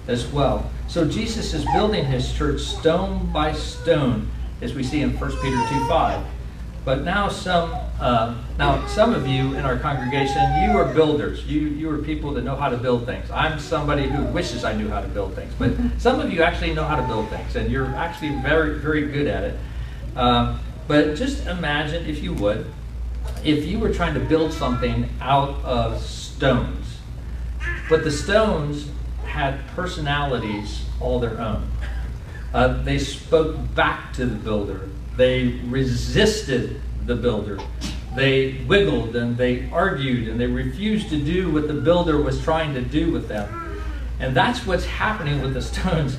as 0.07 0.27
well. 0.27 0.69
So 0.87 1.07
Jesus 1.07 1.53
is 1.53 1.65
building 1.73 2.05
his 2.05 2.31
church 2.33 2.61
stone 2.61 3.31
by 3.33 3.51
stone, 3.53 4.29
as 4.61 4.73
we 4.73 4.83
see 4.83 5.01
in 5.01 5.17
1 5.19 5.31
Peter 5.41 5.67
2 5.69 5.87
5. 5.87 6.25
But 6.85 7.03
now 7.03 7.29
some 7.29 7.73
uh, 7.99 8.35
now 8.59 8.85
some 8.85 9.15
of 9.15 9.27
you 9.27 9.55
in 9.55 9.65
our 9.65 9.77
congregation, 9.77 10.37
you 10.61 10.77
are 10.77 10.85
builders. 10.93 11.43
You 11.45 11.61
you 11.61 11.89
are 11.89 11.97
people 11.97 12.31
that 12.35 12.43
know 12.43 12.55
how 12.55 12.69
to 12.69 12.77
build 12.77 13.07
things. 13.07 13.29
I'm 13.31 13.59
somebody 13.59 14.07
who 14.07 14.23
wishes 14.25 14.63
I 14.63 14.73
knew 14.73 14.87
how 14.87 15.01
to 15.01 15.07
build 15.07 15.33
things, 15.33 15.51
but 15.57 15.71
some 15.97 16.19
of 16.19 16.31
you 16.31 16.43
actually 16.43 16.75
know 16.75 16.83
how 16.83 16.95
to 16.95 17.07
build 17.07 17.27
things, 17.29 17.55
and 17.55 17.71
you're 17.71 17.87
actually 17.95 18.39
very 18.43 18.77
very 18.77 19.07
good 19.07 19.25
at 19.25 19.43
it. 19.43 19.59
Um, 20.15 20.59
but 20.87 21.15
just 21.15 21.47
imagine, 21.47 22.05
if 22.05 22.21
you 22.21 22.33
would, 22.35 22.71
if 23.43 23.65
you 23.65 23.79
were 23.79 23.91
trying 23.91 24.13
to 24.13 24.19
build 24.19 24.53
something 24.53 25.09
out 25.19 25.55
of 25.65 25.99
stones, 26.03 26.99
but 27.89 28.03
the 28.03 28.11
stones 28.11 28.87
had 29.25 29.65
personalities 29.69 30.85
all 31.01 31.19
their 31.19 31.41
own. 31.41 31.67
Uh, 32.53 32.83
they 32.83 32.99
spoke 32.99 33.57
back 33.73 34.13
to 34.13 34.25
the 34.25 34.35
builder. 34.35 34.87
They 35.17 35.59
resisted 35.65 36.81
the 37.05 37.15
builder. 37.15 37.59
They 38.15 38.63
wiggled 38.67 39.15
and 39.15 39.37
they 39.37 39.69
argued 39.71 40.29
and 40.29 40.39
they 40.39 40.47
refused 40.47 41.09
to 41.09 41.19
do 41.19 41.51
what 41.51 41.67
the 41.67 41.73
builder 41.73 42.21
was 42.21 42.41
trying 42.41 42.73
to 42.73 42.81
do 42.81 43.11
with 43.11 43.27
them. 43.27 43.79
And 44.19 44.35
that's 44.35 44.65
what's 44.65 44.85
happening 44.85 45.41
with 45.41 45.53
the 45.53 45.61
stones 45.61 46.17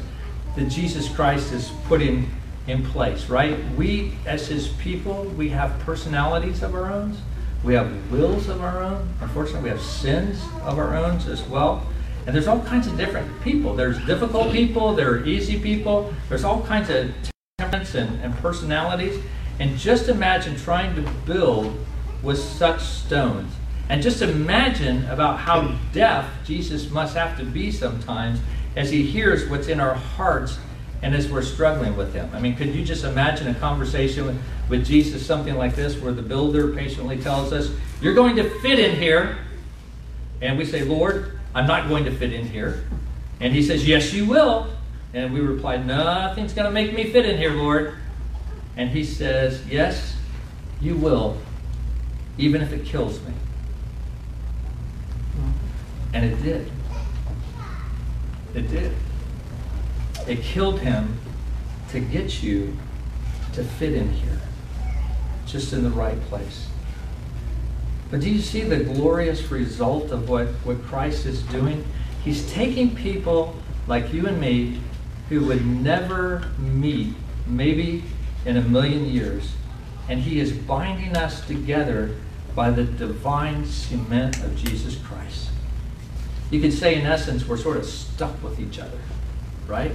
that 0.56 0.68
Jesus 0.68 1.08
Christ 1.08 1.52
is 1.52 1.70
putting 1.84 2.30
in 2.66 2.84
place, 2.84 3.28
right? 3.28 3.58
We, 3.76 4.12
as 4.26 4.48
his 4.48 4.68
people, 4.68 5.24
we 5.24 5.48
have 5.50 5.78
personalities 5.80 6.62
of 6.62 6.74
our 6.74 6.92
own. 6.92 7.16
We 7.64 7.74
have 7.74 8.10
wills 8.10 8.48
of 8.48 8.60
our 8.62 8.82
own. 8.82 9.08
Unfortunately, 9.20 9.64
we 9.64 9.68
have 9.70 9.80
sins 9.80 10.42
of 10.62 10.78
our 10.78 10.94
own 10.96 11.16
as 11.28 11.42
well. 11.44 11.86
And 12.26 12.34
there's 12.34 12.48
all 12.48 12.60
kinds 12.60 12.86
of 12.86 12.96
different 12.96 13.40
people. 13.42 13.74
There's 13.74 14.04
difficult 14.04 14.52
people, 14.52 14.94
there 14.94 15.12
are 15.12 15.24
easy 15.24 15.58
people, 15.60 16.12
there's 16.28 16.44
all 16.44 16.62
kinds 16.62 16.90
of 16.90 17.12
temperaments 17.58 17.94
and, 17.94 18.20
and 18.22 18.36
personalities. 18.36 19.18
And 19.58 19.78
just 19.78 20.10
imagine 20.10 20.56
trying 20.56 20.94
to 20.96 21.10
build 21.25 21.75
with 22.22 22.38
such 22.38 22.82
stones. 22.82 23.50
And 23.88 24.02
just 24.02 24.20
imagine 24.20 25.06
about 25.06 25.38
how 25.38 25.75
deaf 25.94 26.28
Jesus 26.44 26.90
must 26.90 27.16
have 27.16 27.38
to 27.38 27.46
be 27.46 27.70
sometimes 27.72 28.40
as 28.76 28.90
he 28.90 29.06
hears 29.06 29.48
what's 29.48 29.68
in 29.68 29.80
our 29.80 29.94
hearts 29.94 30.58
and 31.00 31.14
as 31.14 31.30
we're 31.30 31.40
struggling 31.40 31.96
with 31.96 32.12
him. 32.12 32.28
I 32.34 32.40
mean, 32.40 32.56
could 32.56 32.75
you 32.75 32.84
just 32.84 33.04
imagine 33.04 33.48
a 33.48 33.54
conversation 33.54 34.26
with, 34.26 34.42
with 34.68 34.86
Jesus, 34.86 35.25
something 35.25 35.54
like 35.54 35.75
this, 35.75 35.96
where 35.98 36.12
the 36.12 36.20
builder 36.20 36.75
patiently 36.75 37.16
tells 37.16 37.54
us, 37.54 37.70
You're 38.02 38.12
going 38.12 38.36
to 38.36 38.50
fit 38.60 38.78
in 38.78 38.96
here. 38.96 39.38
And 40.42 40.58
we 40.58 40.66
say, 40.66 40.84
Lord, 40.84 41.38
I'm 41.54 41.66
not 41.66 41.88
going 41.88 42.04
to 42.04 42.10
fit 42.10 42.34
in 42.34 42.46
here. 42.46 42.84
And 43.40 43.54
he 43.54 43.62
says, 43.62 43.88
Yes, 43.88 44.12
you 44.12 44.26
will. 44.26 44.66
And 45.16 45.32
we 45.32 45.40
replied, 45.40 45.87
Nothing's 45.87 46.52
going 46.52 46.66
to 46.66 46.70
make 46.70 46.92
me 46.92 47.11
fit 47.11 47.25
in 47.25 47.38
here, 47.38 47.54
Lord. 47.54 47.94
And 48.76 48.90
he 48.90 49.02
says, 49.02 49.66
Yes, 49.66 50.14
you 50.78 50.94
will, 50.94 51.38
even 52.37 52.61
if 52.61 52.70
it 52.70 52.85
kills 52.85 53.18
me. 53.23 53.32
And 56.12 56.23
it 56.23 56.42
did. 56.42 56.70
It 58.54 58.68
did. 58.68 58.92
It 60.28 60.42
killed 60.42 60.80
him 60.80 61.18
to 61.92 62.00
get 62.00 62.42
you 62.42 62.76
to 63.54 63.64
fit 63.64 63.94
in 63.94 64.11
here, 64.11 64.42
just 65.46 65.73
in 65.73 65.82
the 65.82 65.88
right 65.88 66.20
place. 66.25 66.68
But 68.11 68.20
do 68.20 68.28
you 68.28 68.42
see 68.42 68.61
the 68.61 68.85
glorious 68.85 69.50
result 69.50 70.11
of 70.11 70.28
what, 70.28 70.49
what 70.64 70.82
Christ 70.82 71.25
is 71.25 71.40
doing? 71.44 71.87
He's 72.23 72.52
taking 72.52 72.94
people 72.94 73.56
like 73.87 74.12
you 74.12 74.26
and 74.26 74.38
me 74.38 74.80
who 75.28 75.47
would 75.47 75.66
never 75.66 76.50
meet, 76.59 77.14
maybe 77.47 78.04
in 78.45 78.56
a 78.56 78.62
million 78.62 79.04
years, 79.06 79.52
and 80.09 80.21
he 80.21 80.38
is 80.40 80.52
binding 80.52 81.16
us 81.16 81.45
together 81.47 82.14
by 82.54 82.71
the 82.71 82.85
divine 82.85 83.66
cement 83.66 84.42
of 84.42 84.56
Jesus 84.56 84.97
Christ. 84.97 85.50
You 86.50 86.61
could 86.61 86.73
say, 86.73 86.95
in 86.95 87.06
essence, 87.06 87.47
we're 87.47 87.56
sort 87.56 87.76
of 87.76 87.85
stuck 87.85 88.40
with 88.42 88.61
each 88.61 88.78
other, 88.78 88.99
right? 89.66 89.92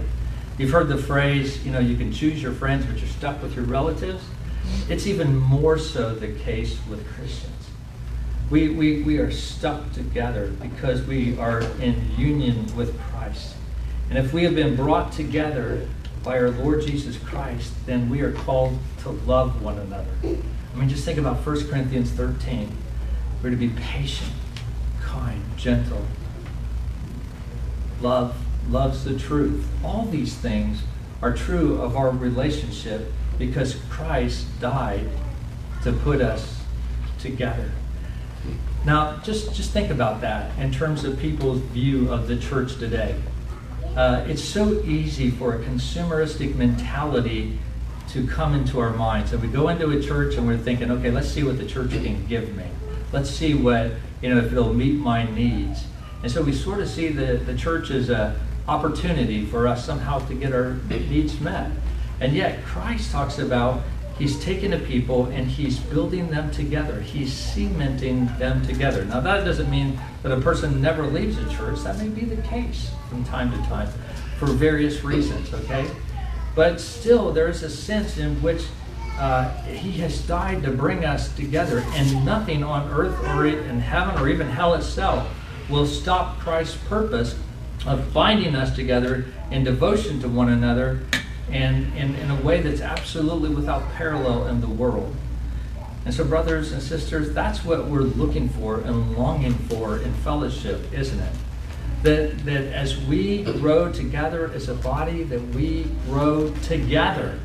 You've 0.57 0.71
heard 0.71 0.89
the 0.89 0.97
phrase, 0.97 1.65
you 1.65 1.71
know, 1.71 1.79
you 1.79 1.95
can 1.95 2.11
choose 2.11 2.41
your 2.41 2.51
friends, 2.51 2.85
but 2.85 2.97
you're 2.97 3.07
stuck 3.07 3.41
with 3.41 3.55
your 3.55 3.65
relatives. 3.65 4.23
It's 4.89 5.07
even 5.07 5.35
more 5.35 5.77
so 5.77 6.13
the 6.13 6.33
case 6.33 6.77
with 6.89 7.07
Christians. 7.15 7.47
We, 8.49 8.69
we, 8.69 9.01
we 9.03 9.17
are 9.17 9.31
stuck 9.31 9.91
together 9.93 10.49
because 10.61 11.01
we 11.03 11.37
are 11.39 11.61
in 11.79 12.11
union 12.17 12.75
with 12.75 12.99
Christ. 12.99 13.55
And 14.11 14.19
if 14.19 14.33
we 14.33 14.43
have 14.43 14.55
been 14.55 14.75
brought 14.75 15.13
together 15.13 15.87
by 16.21 16.37
our 16.37 16.49
Lord 16.49 16.81
Jesus 16.81 17.17
Christ, 17.17 17.71
then 17.85 18.09
we 18.09 18.19
are 18.19 18.33
called 18.33 18.77
to 19.03 19.11
love 19.11 19.61
one 19.61 19.77
another. 19.77 20.11
I 20.21 20.77
mean, 20.77 20.89
just 20.89 21.05
think 21.05 21.17
about 21.17 21.37
1 21.45 21.69
Corinthians 21.69 22.11
13. 22.11 22.75
We're 23.41 23.51
to 23.51 23.55
be 23.55 23.69
patient, 23.69 24.33
kind, 24.99 25.41
gentle, 25.55 26.05
love 28.01 28.35
loves 28.69 29.05
the 29.05 29.17
truth. 29.17 29.65
All 29.81 30.03
these 30.03 30.35
things 30.35 30.83
are 31.21 31.33
true 31.33 31.81
of 31.81 31.95
our 31.95 32.09
relationship 32.09 33.13
because 33.37 33.77
Christ 33.89 34.45
died 34.59 35.07
to 35.83 35.93
put 35.93 36.19
us 36.19 36.59
together. 37.17 37.71
Now, 38.85 39.21
just, 39.23 39.55
just 39.55 39.71
think 39.71 39.89
about 39.89 40.19
that 40.19 40.57
in 40.59 40.73
terms 40.73 41.05
of 41.05 41.17
people's 41.17 41.59
view 41.59 42.11
of 42.11 42.27
the 42.27 42.35
church 42.35 42.75
today. 42.75 43.15
Uh, 43.95 44.23
it's 44.27 44.43
so 44.43 44.81
easy 44.83 45.29
for 45.29 45.55
a 45.55 45.59
consumeristic 45.59 46.55
mentality 46.55 47.57
to 48.09 48.25
come 48.25 48.53
into 48.53 48.79
our 48.79 48.91
minds. 48.91 49.33
And 49.33 49.41
we 49.41 49.49
go 49.49 49.67
into 49.67 49.89
a 49.91 50.01
church 50.01 50.35
and 50.35 50.47
we're 50.47 50.57
thinking, 50.57 50.89
okay, 50.91 51.11
let's 51.11 51.27
see 51.27 51.43
what 51.43 51.57
the 51.57 51.65
church 51.65 51.91
can 51.91 52.25
give 52.27 52.55
me. 52.55 52.65
Let's 53.11 53.29
see 53.29 53.53
what, 53.53 53.91
you 54.21 54.33
know, 54.33 54.37
if 54.37 54.51
it'll 54.51 54.73
meet 54.73 54.95
my 54.95 55.29
needs. 55.31 55.85
And 56.23 56.31
so 56.31 56.41
we 56.41 56.53
sort 56.53 56.79
of 56.79 56.87
see 56.87 57.09
the, 57.09 57.37
the 57.37 57.55
church 57.55 57.89
as 57.91 58.09
an 58.09 58.35
opportunity 58.67 59.45
for 59.45 59.67
us 59.67 59.85
somehow 59.85 60.19
to 60.27 60.33
get 60.35 60.53
our 60.53 60.73
needs 60.89 61.39
met. 61.41 61.71
And 62.19 62.33
yet, 62.33 62.63
Christ 62.63 63.11
talks 63.11 63.39
about 63.39 63.81
He's 64.21 64.39
taking 64.39 64.73
a 64.73 64.77
people 64.77 65.25
and 65.33 65.47
he's 65.47 65.79
building 65.79 66.29
them 66.29 66.51
together. 66.51 67.01
He's 67.01 67.33
cementing 67.33 68.27
them 68.37 68.63
together. 68.63 69.03
Now, 69.03 69.19
that 69.19 69.43
doesn't 69.45 69.67
mean 69.67 69.99
that 70.21 70.31
a 70.31 70.39
person 70.39 70.79
never 70.79 71.07
leaves 71.07 71.39
a 71.39 71.49
church. 71.49 71.79
That 71.79 71.97
may 71.97 72.07
be 72.07 72.25
the 72.25 72.39
case 72.43 72.91
from 73.09 73.23
time 73.23 73.49
to 73.49 73.57
time 73.67 73.89
for 74.37 74.45
various 74.45 75.03
reasons, 75.03 75.51
okay? 75.51 75.89
But 76.53 76.79
still, 76.79 77.33
there 77.33 77.47
is 77.47 77.63
a 77.63 77.69
sense 77.71 78.19
in 78.19 78.39
which 78.43 78.61
uh, 79.17 79.49
he 79.63 79.93
has 79.93 80.21
died 80.27 80.61
to 80.65 80.71
bring 80.71 81.03
us 81.03 81.35
together, 81.35 81.79
and 81.93 82.23
nothing 82.23 82.63
on 82.63 82.91
earth 82.91 83.19
or 83.29 83.47
in 83.47 83.79
heaven 83.79 84.21
or 84.21 84.29
even 84.29 84.47
hell 84.47 84.75
itself 84.75 85.27
will 85.67 85.87
stop 85.87 86.37
Christ's 86.37 86.77
purpose 86.87 87.35
of 87.87 88.13
binding 88.13 88.55
us 88.55 88.75
together 88.75 89.25
in 89.49 89.63
devotion 89.63 90.21
to 90.21 90.29
one 90.29 90.49
another 90.49 90.99
and 91.51 91.93
in, 91.95 92.31
a 92.31 92.35
way 92.41 92.61
that's 92.61 92.81
absolutely 92.81 93.49
without 93.49 93.83
parallel 93.93 94.47
in 94.47 94.61
the 94.61 94.67
world. 94.67 95.15
And 96.05 96.13
so, 96.13 96.23
brothers 96.23 96.71
and 96.71 96.81
sisters, 96.81 97.33
that's 97.33 97.63
what 97.63 97.85
we're 97.85 98.01
looking 98.01 98.49
for 98.49 98.79
and 98.79 99.15
longing 99.15 99.53
for 99.53 99.97
in 99.97 100.13
fellowship, 100.15 100.91
isn't 100.93 101.19
it? 101.19 101.33
That, 102.03 102.45
that 102.45 102.63
as 102.73 102.97
we 103.05 103.43
grow 103.43 103.91
together 103.91 104.51
as 104.53 104.69
a 104.69 104.73
body, 104.73 105.23
that 105.23 105.41
we 105.49 105.85
grow 106.07 106.51
together. 106.63 107.39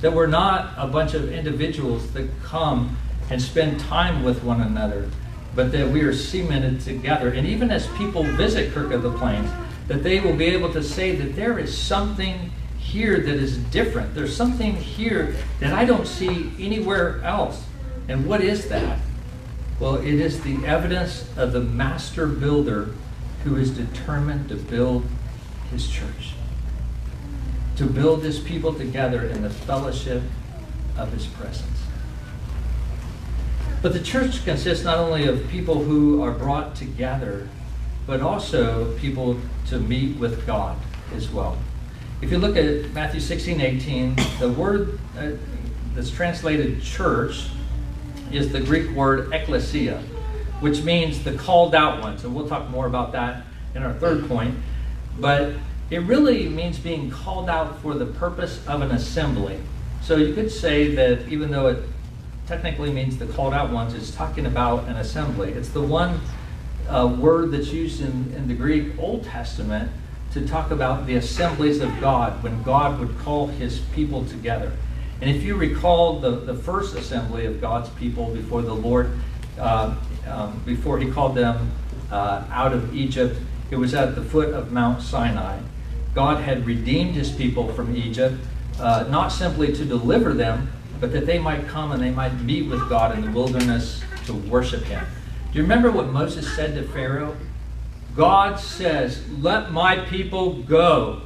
That 0.00 0.12
we're 0.12 0.26
not 0.26 0.74
a 0.76 0.86
bunch 0.86 1.14
of 1.14 1.32
individuals 1.32 2.12
that 2.12 2.28
come 2.42 2.96
and 3.30 3.40
spend 3.40 3.80
time 3.80 4.22
with 4.22 4.44
one 4.44 4.60
another, 4.60 5.08
but 5.54 5.72
that 5.72 5.88
we 5.88 6.02
are 6.02 6.12
cemented 6.12 6.80
together. 6.80 7.30
And 7.30 7.46
even 7.46 7.70
as 7.70 7.86
people 7.96 8.22
visit 8.22 8.72
Kirk 8.72 8.92
of 8.92 9.02
the 9.02 9.12
Plains, 9.12 9.50
that 9.88 10.02
they 10.02 10.20
will 10.20 10.36
be 10.36 10.46
able 10.46 10.72
to 10.72 10.82
say 10.82 11.16
that 11.16 11.34
there 11.34 11.58
is 11.58 11.76
something 11.76 12.52
here 12.92 13.20
that 13.20 13.34
is 13.36 13.56
different. 13.56 14.14
There's 14.14 14.36
something 14.36 14.76
here 14.76 15.34
that 15.60 15.72
I 15.72 15.86
don't 15.86 16.06
see 16.06 16.52
anywhere 16.58 17.22
else. 17.24 17.64
And 18.06 18.26
what 18.26 18.42
is 18.42 18.68
that? 18.68 18.98
Well, 19.80 19.96
it 19.96 20.14
is 20.14 20.42
the 20.42 20.64
evidence 20.66 21.26
of 21.38 21.52
the 21.52 21.60
master 21.60 22.26
builder 22.26 22.90
who 23.44 23.56
is 23.56 23.70
determined 23.70 24.50
to 24.50 24.56
build 24.56 25.06
his 25.70 25.88
church, 25.88 26.34
to 27.76 27.86
build 27.86 28.22
his 28.22 28.38
people 28.38 28.74
together 28.74 29.22
in 29.22 29.40
the 29.40 29.50
fellowship 29.50 30.22
of 30.98 31.10
his 31.12 31.26
presence. 31.26 31.68
But 33.80 33.94
the 33.94 34.02
church 34.02 34.44
consists 34.44 34.84
not 34.84 34.98
only 34.98 35.26
of 35.26 35.48
people 35.48 35.82
who 35.82 36.22
are 36.22 36.30
brought 36.30 36.76
together, 36.76 37.48
but 38.06 38.20
also 38.20 38.96
people 38.98 39.40
to 39.68 39.80
meet 39.80 40.18
with 40.18 40.46
God 40.46 40.76
as 41.14 41.30
well. 41.30 41.56
If 42.22 42.30
you 42.30 42.38
look 42.38 42.56
at 42.56 42.92
Matthew 42.92 43.18
16, 43.18 43.60
18, 43.60 44.16
the 44.38 44.48
word 44.48 45.00
uh, 45.18 45.32
that's 45.92 46.08
translated 46.08 46.80
church 46.80 47.48
is 48.30 48.52
the 48.52 48.60
Greek 48.60 48.92
word 48.92 49.32
ecclesia, 49.32 50.00
which 50.60 50.82
means 50.82 51.24
the 51.24 51.34
called 51.34 51.74
out 51.74 52.00
ones. 52.00 52.22
And 52.22 52.32
we'll 52.32 52.48
talk 52.48 52.70
more 52.70 52.86
about 52.86 53.10
that 53.12 53.44
in 53.74 53.82
our 53.82 53.92
third 53.94 54.28
point. 54.28 54.54
But 55.18 55.54
it 55.90 55.98
really 56.02 56.48
means 56.48 56.78
being 56.78 57.10
called 57.10 57.50
out 57.50 57.82
for 57.82 57.94
the 57.94 58.06
purpose 58.06 58.64
of 58.68 58.82
an 58.82 58.92
assembly. 58.92 59.58
So 60.00 60.14
you 60.16 60.32
could 60.32 60.50
say 60.50 60.94
that 60.94 61.26
even 61.28 61.50
though 61.50 61.66
it 61.66 61.84
technically 62.46 62.92
means 62.92 63.18
the 63.18 63.26
called 63.26 63.52
out 63.52 63.70
ones, 63.70 63.94
it's 63.94 64.12
talking 64.12 64.46
about 64.46 64.84
an 64.84 64.94
assembly. 64.94 65.50
It's 65.50 65.70
the 65.70 65.82
one 65.82 66.20
uh, 66.88 67.14
word 67.18 67.50
that's 67.50 67.72
used 67.72 68.00
in, 68.00 68.32
in 68.36 68.46
the 68.46 68.54
Greek 68.54 68.96
Old 68.96 69.24
Testament 69.24 69.90
to 70.32 70.46
talk 70.46 70.70
about 70.70 71.06
the 71.06 71.16
assemblies 71.16 71.80
of 71.80 72.00
God 72.00 72.42
when 72.42 72.62
God 72.62 72.98
would 73.00 73.18
call 73.18 73.48
his 73.48 73.80
people 73.94 74.24
together. 74.24 74.72
And 75.20 75.30
if 75.30 75.42
you 75.42 75.56
recall 75.56 76.20
the, 76.20 76.30
the 76.30 76.54
first 76.54 76.96
assembly 76.96 77.46
of 77.46 77.60
God's 77.60 77.90
people 77.90 78.26
before 78.34 78.62
the 78.62 78.74
Lord, 78.74 79.10
uh, 79.58 79.94
um, 80.26 80.62
before 80.64 80.98
he 80.98 81.10
called 81.10 81.34
them 81.34 81.70
uh, 82.10 82.44
out 82.50 82.72
of 82.72 82.94
Egypt, 82.94 83.38
it 83.70 83.76
was 83.76 83.94
at 83.94 84.14
the 84.14 84.22
foot 84.22 84.50
of 84.54 84.72
Mount 84.72 85.02
Sinai. 85.02 85.58
God 86.14 86.42
had 86.42 86.66
redeemed 86.66 87.14
his 87.14 87.30
people 87.30 87.72
from 87.72 87.96
Egypt, 87.96 88.34
uh, 88.78 89.06
not 89.08 89.28
simply 89.28 89.72
to 89.74 89.84
deliver 89.84 90.32
them, 90.32 90.72
but 91.00 91.12
that 91.12 91.26
they 91.26 91.38
might 91.38 91.66
come 91.68 91.92
and 91.92 92.02
they 92.02 92.10
might 92.10 92.34
meet 92.40 92.68
with 92.68 92.88
God 92.88 93.16
in 93.16 93.24
the 93.24 93.30
wilderness 93.30 94.02
to 94.26 94.34
worship 94.34 94.84
him. 94.84 95.04
Do 95.52 95.58
you 95.58 95.62
remember 95.62 95.90
what 95.90 96.08
Moses 96.08 96.54
said 96.54 96.74
to 96.74 96.82
Pharaoh? 96.88 97.36
God 98.16 98.58
says, 98.58 99.22
Let 99.38 99.72
my 99.72 99.96
people 100.06 100.62
go. 100.62 101.22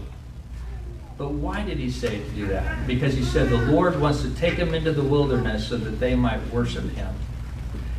But 1.18 1.33
why 1.33 1.62
did 1.62 1.79
he 1.79 1.90
say 1.90 2.18
to 2.20 2.31
do 2.31 2.46
that? 2.49 2.87
Because 2.87 3.14
he 3.14 3.25
said 3.25 3.49
the 3.49 3.72
Lord 3.72 3.99
wants 4.01 4.22
to 4.22 4.31
take 4.35 4.57
them 4.57 4.75
into 4.75 4.92
the 4.92 5.03
wilderness 5.03 5.68
so 5.68 5.79
that 5.79 5.99
they 5.99 6.14
might 6.14 6.46
worship 6.53 6.90
him. 6.92 7.14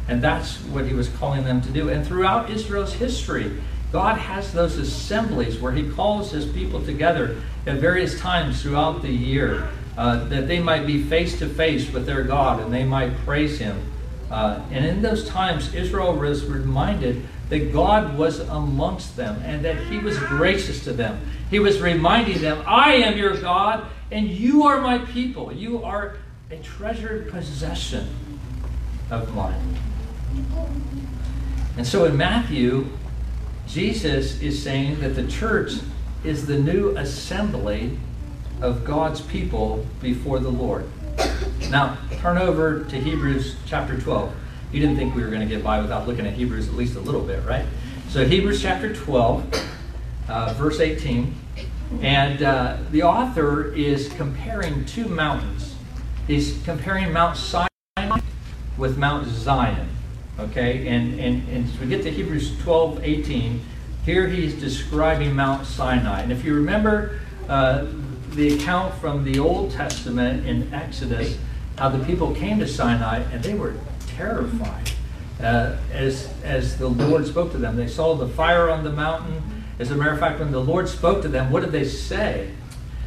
And 0.08 0.22
that's 0.22 0.58
what 0.66 0.86
he 0.86 0.94
was 0.94 1.10
calling 1.10 1.44
them 1.44 1.62
to 1.62 1.70
do. 1.70 1.90
And 1.90 2.06
throughout 2.06 2.50
Israel's 2.50 2.94
history, 2.94 3.60
God 3.92 4.18
has 4.18 4.54
those 4.54 4.78
assemblies 4.78 5.60
where 5.60 5.72
he 5.72 5.90
calls 5.90 6.32
his 6.32 6.46
people 6.46 6.84
together 6.84 7.42
at 7.66 7.78
various 7.78 8.20
times 8.20 8.62
throughout 8.62 9.02
the 9.02 9.12
year 9.12 9.70
uh, 9.98 10.26
that 10.26 10.48
they 10.48 10.60
might 10.60 10.86
be 10.86 11.04
face 11.04 11.40
to 11.40 11.50
face 11.50 11.92
with 11.92 12.06
their 12.06 12.24
God 12.24 12.60
and 12.60 12.72
they 12.72 12.84
might 12.84 13.18
praise 13.20 13.58
him. 13.58 13.92
Uh, 14.30 14.62
and 14.72 14.86
in 14.86 15.02
those 15.02 15.28
times, 15.28 15.74
Israel 15.74 16.14
was 16.14 16.46
reminded 16.46 17.26
that 17.50 17.72
God 17.72 18.18
was 18.18 18.40
amongst 18.40 19.16
them 19.16 19.42
and 19.44 19.64
that 19.64 19.78
He 19.88 19.98
was 19.98 20.18
gracious 20.20 20.84
to 20.84 20.94
them. 20.94 21.20
He 21.50 21.60
was 21.60 21.80
reminding 21.80 22.42
them, 22.42 22.64
I 22.66 22.96
am 22.96 23.18
your 23.18 23.40
God 23.40 23.88
and 24.12 24.28
you 24.28 24.64
are 24.64 24.82
my 24.82 25.00
people. 25.00 25.52
You 25.52 25.84
are 25.84 26.18
a 26.52 26.58
treasured 26.58 27.30
possession 27.30 28.08
of 29.10 29.34
mine. 29.36 29.80
And 31.78 31.86
so 31.86 32.06
in 32.06 32.18
Matthew, 32.18 32.88
Jesus 33.68 34.42
is 34.42 34.62
saying 34.62 35.00
that 35.02 35.16
the 35.16 35.28
church 35.28 35.74
is 36.24 36.48
the 36.48 36.58
new 36.58 36.96
assembly 36.98 37.98
of 38.62 38.84
God's 38.84 39.22
people 39.22 39.86
before 40.02 40.40
the 40.40 40.50
Lord. 40.50 40.90
Now, 41.70 41.98
turn 42.20 42.38
over 42.38 42.84
to 42.86 43.00
Hebrews 43.00 43.56
chapter 43.66 44.00
12. 44.00 44.34
You 44.72 44.82
didn't 44.82 44.98
think 44.98 45.16
we 45.16 45.22
were 45.22 45.30
going 45.30 45.48
to 45.48 45.48
get 45.48 45.64
by 45.64 45.82
without 45.82 46.08
looking 46.08 46.26
at 46.26 46.34
Hebrews 46.34 46.68
at 46.68 46.74
least 46.76 46.96
a 46.96 47.00
little 47.00 47.22
bit, 47.22 47.44
right? 47.46 47.66
So, 48.10 48.26
Hebrews 48.26 48.62
chapter 48.62 48.94
12, 48.94 49.68
uh, 50.28 50.54
verse 50.54 50.80
18. 50.80 51.34
And 52.02 52.44
uh, 52.44 52.78
the 52.92 53.04
author 53.04 53.74
is 53.74 54.10
comparing 54.14 54.86
two 54.86 55.08
mountains. 55.08 55.76
He's 56.28 56.62
comparing 56.64 57.14
Mount 57.14 57.38
Sinai 57.38 58.20
with 58.78 58.98
Mount 58.98 59.28
Zion. 59.28 59.88
Okay? 60.38 60.88
And, 60.88 61.18
and, 61.20 61.48
and 61.50 61.66
as 61.66 61.80
we 61.80 61.88
get 61.88 62.04
to 62.04 62.12
Hebrews 62.12 62.60
12, 62.62 63.04
18, 63.04 63.62
here 64.06 64.28
he's 64.28 64.54
describing 64.54 65.34
Mount 65.34 65.66
Sinai. 65.66 66.22
And 66.22 66.32
if 66.32 66.44
you 66.44 66.54
remember 66.54 67.20
uh, 67.48 67.86
the 68.32 68.56
account 68.56 68.94
from 68.96 69.24
the 69.24 69.40
Old 69.40 69.72
Testament 69.72 70.46
in 70.46 70.74
Exodus, 70.74 71.38
how 71.78 71.90
the 71.90 72.04
people 72.06 72.36
came 72.36 72.60
to 72.60 72.68
Sinai 72.68 73.20
and 73.32 73.44
they 73.44 73.54
were 73.54 73.76
terrified 74.18 74.92
uh, 75.40 75.78
as, 75.94 76.34
as 76.44 76.78
the 76.78 76.88
Lord 76.88 77.28
spoke 77.28 77.52
to 77.52 77.58
them. 77.58 77.76
They 77.76 77.88
saw 77.88 78.16
the 78.16 78.28
fire 78.28 78.70
on 78.70 78.84
the 78.84 78.92
mountain. 78.92 79.64
As 79.80 79.92
a 79.92 79.96
matter 79.96 80.12
of 80.12 80.20
fact, 80.20 80.40
when 80.40 80.52
the 80.52 80.60
Lord 80.60 80.90
spoke 80.90 81.22
to 81.22 81.28
them, 81.28 81.52
what 81.52 81.62
did 81.62 81.72
they 81.72 81.86
say? 81.86 82.52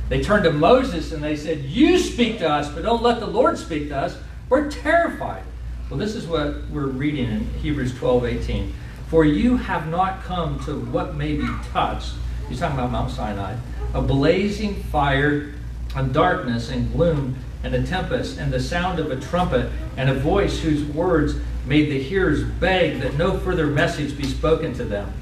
They 0.09 0.23
turned 0.23 0.45
to 0.45 0.53
Moses 0.53 1.13
and 1.13 1.23
they 1.23 1.37
said, 1.37 1.65
You 1.65 1.99
speak 1.99 2.39
to 2.39 2.49
us, 2.49 2.73
but 2.73 2.83
don't 2.83 3.03
let 3.03 3.21
the 3.21 3.27
Lord 3.27 3.59
speak 3.59 3.89
to 3.89 3.99
us. 3.99 4.17
We're 4.49 4.71
terrified. 4.71 5.43
Well, 5.89 5.99
this 5.99 6.15
is 6.15 6.27
what 6.27 6.69
we're 6.71 6.87
reading 6.87 7.29
in 7.29 7.45
Hebrews 7.55 7.97
12 7.99 8.25
18. 8.25 8.75
For 9.09 9.25
you 9.25 9.57
have 9.57 9.89
not 9.89 10.23
come 10.23 10.61
to 10.65 10.79
what 10.79 11.17
may 11.17 11.37
be 11.37 11.49
touched, 11.73 12.13
He's 12.49 12.61
talking 12.61 12.79
about 12.79 12.93
Mount 12.93 13.11
Sinai. 13.11 13.57
A 13.95 14.03
blazing 14.03 14.83
fire 14.85 15.55
and 15.97 16.15
darkness 16.15 16.71
and 16.71 16.93
gloom 16.93 17.37
and 17.63 17.75
a 17.75 17.83
tempest 17.87 18.39
and 18.39 18.53
the 18.53 18.61
sound 18.61 18.99
of 18.99 19.11
a 19.11 19.21
trumpet 19.21 19.71
and 19.97 20.09
a 20.09 20.15
voice 20.15 20.61
whose 20.61 20.83
words 20.85 21.35
made 21.67 21.91
the 21.91 22.03
hearers 22.03 22.43
beg 22.43 23.01
that 23.01 23.17
no 23.17 23.39
further 23.39 23.67
message 23.67 24.17
be 24.17 24.25
spoken 24.25 24.73
to 24.75 24.85
them, 24.85 25.13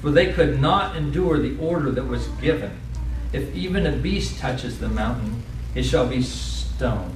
for 0.00 0.10
they 0.10 0.32
could 0.32 0.60
not 0.60 0.96
endure 0.96 1.38
the 1.38 1.56
order 1.58 1.90
that 1.90 2.06
was 2.06 2.28
given. 2.40 2.78
If 3.32 3.54
even 3.54 3.86
a 3.86 3.92
beast 3.92 4.38
touches 4.38 4.78
the 4.78 4.88
mountain, 4.88 5.42
it 5.74 5.84
shall 5.84 6.06
be 6.06 6.22
stoned. 6.22 7.14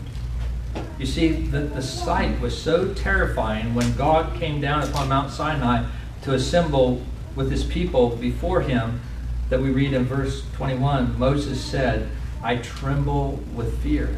You 0.99 1.07
see, 1.07 1.33
the, 1.33 1.61
the 1.61 1.83
sight 1.83 2.41
was 2.41 2.61
so 2.61 2.93
terrifying 2.95 3.75
when 3.75 3.95
God 3.97 4.39
came 4.39 4.61
down 4.61 4.83
upon 4.83 5.09
Mount 5.09 5.31
Sinai 5.31 5.87
to 6.23 6.35
assemble 6.35 7.03
with 7.35 7.51
his 7.51 7.65
people 7.65 8.17
before 8.17 8.61
him 8.61 9.01
that 9.49 9.61
we 9.61 9.71
read 9.71 9.93
in 9.93 10.05
verse 10.05 10.45
21 10.55 11.19
Moses 11.19 11.61
said, 11.63 12.09
I 12.43 12.57
tremble 12.57 13.41
with 13.55 13.83
fear. 13.83 14.17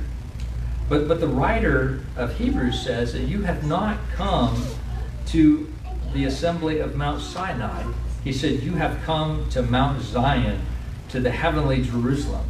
But, 0.88 1.08
but 1.08 1.20
the 1.20 1.28
writer 1.28 2.00
of 2.16 2.36
Hebrews 2.36 2.80
says 2.80 3.12
that 3.12 3.22
you 3.22 3.42
have 3.42 3.66
not 3.66 3.98
come 4.14 4.64
to 5.26 5.72
the 6.12 6.24
assembly 6.24 6.80
of 6.80 6.94
Mount 6.94 7.20
Sinai. 7.20 7.84
He 8.24 8.32
said, 8.32 8.62
You 8.62 8.74
have 8.74 9.02
come 9.04 9.48
to 9.50 9.62
Mount 9.62 10.02
Zion, 10.02 10.60
to 11.08 11.20
the 11.20 11.30
heavenly 11.30 11.82
Jerusalem. 11.82 12.46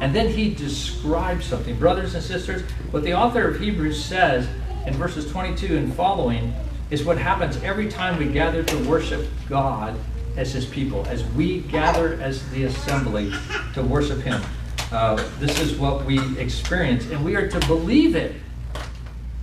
And 0.00 0.14
then 0.14 0.28
he 0.28 0.52
describes 0.52 1.46
something. 1.46 1.78
Brothers 1.78 2.14
and 2.14 2.22
sisters, 2.22 2.62
what 2.90 3.04
the 3.04 3.14
author 3.14 3.46
of 3.48 3.60
Hebrews 3.60 4.02
says 4.02 4.48
in 4.86 4.94
verses 4.94 5.30
22 5.30 5.76
and 5.76 5.94
following 5.94 6.52
is 6.90 7.04
what 7.04 7.18
happens 7.18 7.56
every 7.62 7.88
time 7.88 8.18
we 8.18 8.26
gather 8.26 8.62
to 8.62 8.88
worship 8.88 9.26
God 9.48 9.98
as 10.36 10.52
his 10.52 10.66
people, 10.66 11.06
as 11.06 11.24
we 11.32 11.60
gather 11.60 12.14
as 12.20 12.48
the 12.50 12.64
assembly 12.64 13.32
to 13.74 13.82
worship 13.82 14.20
him. 14.20 14.42
Uh, 14.92 15.16
this 15.38 15.60
is 15.60 15.76
what 15.76 16.04
we 16.04 16.18
experience, 16.38 17.06
and 17.06 17.24
we 17.24 17.34
are 17.34 17.48
to 17.48 17.58
believe 17.66 18.14
it 18.14 18.34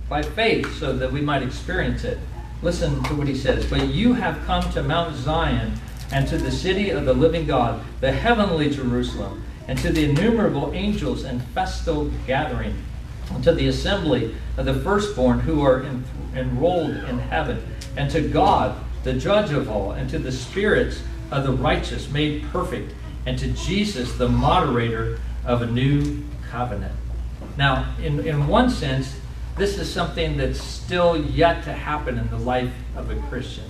by 0.08 0.22
faith 0.22 0.72
so 0.78 0.94
that 0.96 1.10
we 1.10 1.20
might 1.20 1.42
experience 1.42 2.04
it. 2.04 2.18
Listen 2.62 3.02
to 3.04 3.14
what 3.14 3.26
he 3.26 3.34
says. 3.34 3.68
But 3.68 3.88
you 3.88 4.12
have 4.12 4.44
come 4.46 4.62
to 4.72 4.82
Mount 4.82 5.16
Zion 5.16 5.74
and 6.12 6.28
to 6.28 6.38
the 6.38 6.50
city 6.50 6.90
of 6.90 7.04
the 7.04 7.14
living 7.14 7.46
God, 7.46 7.82
the 8.00 8.12
heavenly 8.12 8.70
Jerusalem, 8.70 9.42
and 9.68 9.78
to 9.78 9.90
the 9.90 10.04
innumerable 10.10 10.70
angels 10.74 11.24
and 11.24 11.42
festal 11.48 12.10
gathering, 12.26 12.76
and 13.30 13.42
to 13.44 13.52
the 13.52 13.68
assembly 13.68 14.34
of 14.56 14.66
the 14.66 14.74
firstborn 14.74 15.40
who 15.40 15.62
are 15.62 15.82
en- 15.82 16.04
enrolled 16.34 16.90
in 16.90 17.18
heaven, 17.18 17.64
and 17.96 18.10
to 18.10 18.20
God, 18.20 18.78
the 19.02 19.14
judge 19.14 19.50
of 19.52 19.70
all, 19.70 19.92
and 19.92 20.08
to 20.10 20.18
the 20.18 20.32
spirits 20.32 21.02
of 21.30 21.44
the 21.44 21.52
righteous 21.52 22.10
made 22.10 22.44
perfect, 22.52 22.94
and 23.26 23.38
to 23.38 23.48
Jesus, 23.52 24.12
the 24.14 24.28
moderator 24.28 25.18
of 25.44 25.62
a 25.62 25.66
new 25.66 26.22
covenant. 26.50 26.94
Now, 27.56 27.94
in, 28.02 28.26
in 28.26 28.46
one 28.46 28.70
sense, 28.70 29.18
this 29.56 29.78
is 29.78 29.92
something 29.92 30.36
that's 30.36 30.62
still 30.62 31.16
yet 31.16 31.64
to 31.64 31.72
happen 31.72 32.18
in 32.18 32.28
the 32.30 32.38
life 32.38 32.72
of 32.96 33.10
a 33.10 33.16
Christian. 33.28 33.64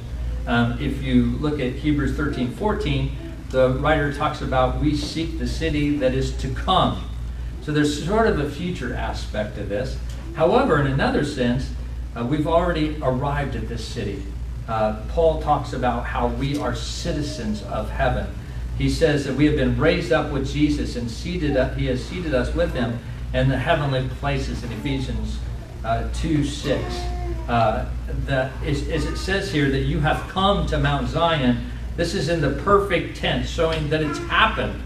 Um, 0.47 0.79
if 0.81 1.03
you 1.03 1.25
look 1.39 1.61
at 1.61 1.73
Hebrews 1.73 2.17
13 2.17 2.53
14, 2.53 3.17
the 3.51 3.71
writer 3.71 4.13
talks 4.13 4.41
about 4.41 4.81
we 4.81 4.97
seek 4.97 5.39
the 5.39 5.47
city 5.47 5.97
that 5.99 6.15
is 6.15 6.37
to 6.39 6.49
come. 6.49 7.09
So 7.63 7.71
there's 7.71 8.05
sort 8.05 8.27
of 8.27 8.39
a 8.41 8.51
future 8.51 8.95
aspect 8.95 9.59
of 9.59 9.69
this. 9.69 9.99
However, 10.35 10.81
in 10.81 10.87
another 10.87 11.25
sense, 11.25 11.71
uh, 12.17 12.25
we've 12.25 12.47
already 12.47 12.99
arrived 13.03 13.55
at 13.55 13.69
this 13.69 13.85
city. 13.85 14.23
Uh, 14.69 15.03
Paul 15.09 15.43
talks 15.43 15.73
about 15.73 16.07
how 16.07 16.29
we 16.29 16.59
are 16.59 16.75
citizens 16.75 17.63
of 17.63 17.91
heaven. 17.91 18.27
He 18.79 18.89
says 18.89 19.25
that 19.27 19.35
we 19.35 19.47
have 19.47 19.57
been 19.57 19.79
raised 19.79 20.13
up 20.13 20.33
with 20.33 20.51
Jesus 20.51 20.97
and 20.97 21.11
seated 21.11 21.57
up, 21.57 21.77
he 21.77 21.87
has 21.87 22.05
seated 22.05 22.35
us 22.35 22.55
with 22.55 22.75
him 22.75 22.99
in 23.35 23.49
the 23.49 23.59
heavenly 23.59 24.09
places 24.19 24.63
in 24.63 24.73
Ephesians 24.73 25.39
uh, 25.85 26.09
2 26.15 26.45
6. 26.45 26.83
Uh, 27.49 27.91
that 28.27 28.53
is, 28.65 28.89
as 28.89 29.05
it 29.05 29.17
says 29.17 29.51
here, 29.51 29.71
that 29.71 29.81
you 29.81 30.01
have 30.01 30.29
come 30.29 30.67
to 30.67 30.79
Mount 30.79 31.09
Zion. 31.09 31.71
This 31.97 32.15
is 32.15 32.29
in 32.29 32.41
the 32.41 32.51
perfect 32.63 33.17
tense, 33.17 33.49
showing 33.49 33.89
that 33.91 34.03
it's 34.03 34.19
happened. 34.19 34.81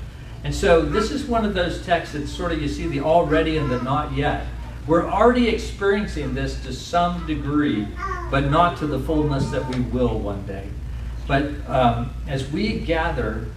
And 0.44 0.54
so 0.54 0.82
this 0.82 1.10
is 1.10 1.24
one 1.24 1.44
of 1.44 1.54
those 1.54 1.84
texts 1.84 2.14
that 2.14 2.26
sort 2.28 2.52
of 2.52 2.62
you 2.62 2.68
see 2.68 2.86
the 2.86 3.00
already 3.00 3.56
and 3.56 3.70
the 3.70 3.82
not 3.82 4.12
yet. 4.12 4.46
We're 4.86 5.08
already 5.08 5.48
experiencing 5.48 6.34
this 6.34 6.62
to 6.64 6.72
some 6.72 7.26
degree, 7.26 7.88
but 8.30 8.50
not 8.50 8.76
to 8.78 8.86
the 8.86 9.00
fullness 9.00 9.50
that 9.50 9.68
we 9.74 9.80
will 9.80 10.18
one 10.18 10.46
day. 10.46 10.68
But 11.26 11.50
um, 11.68 12.14
as 12.28 12.48
we 12.50 12.78
gather 12.78 13.48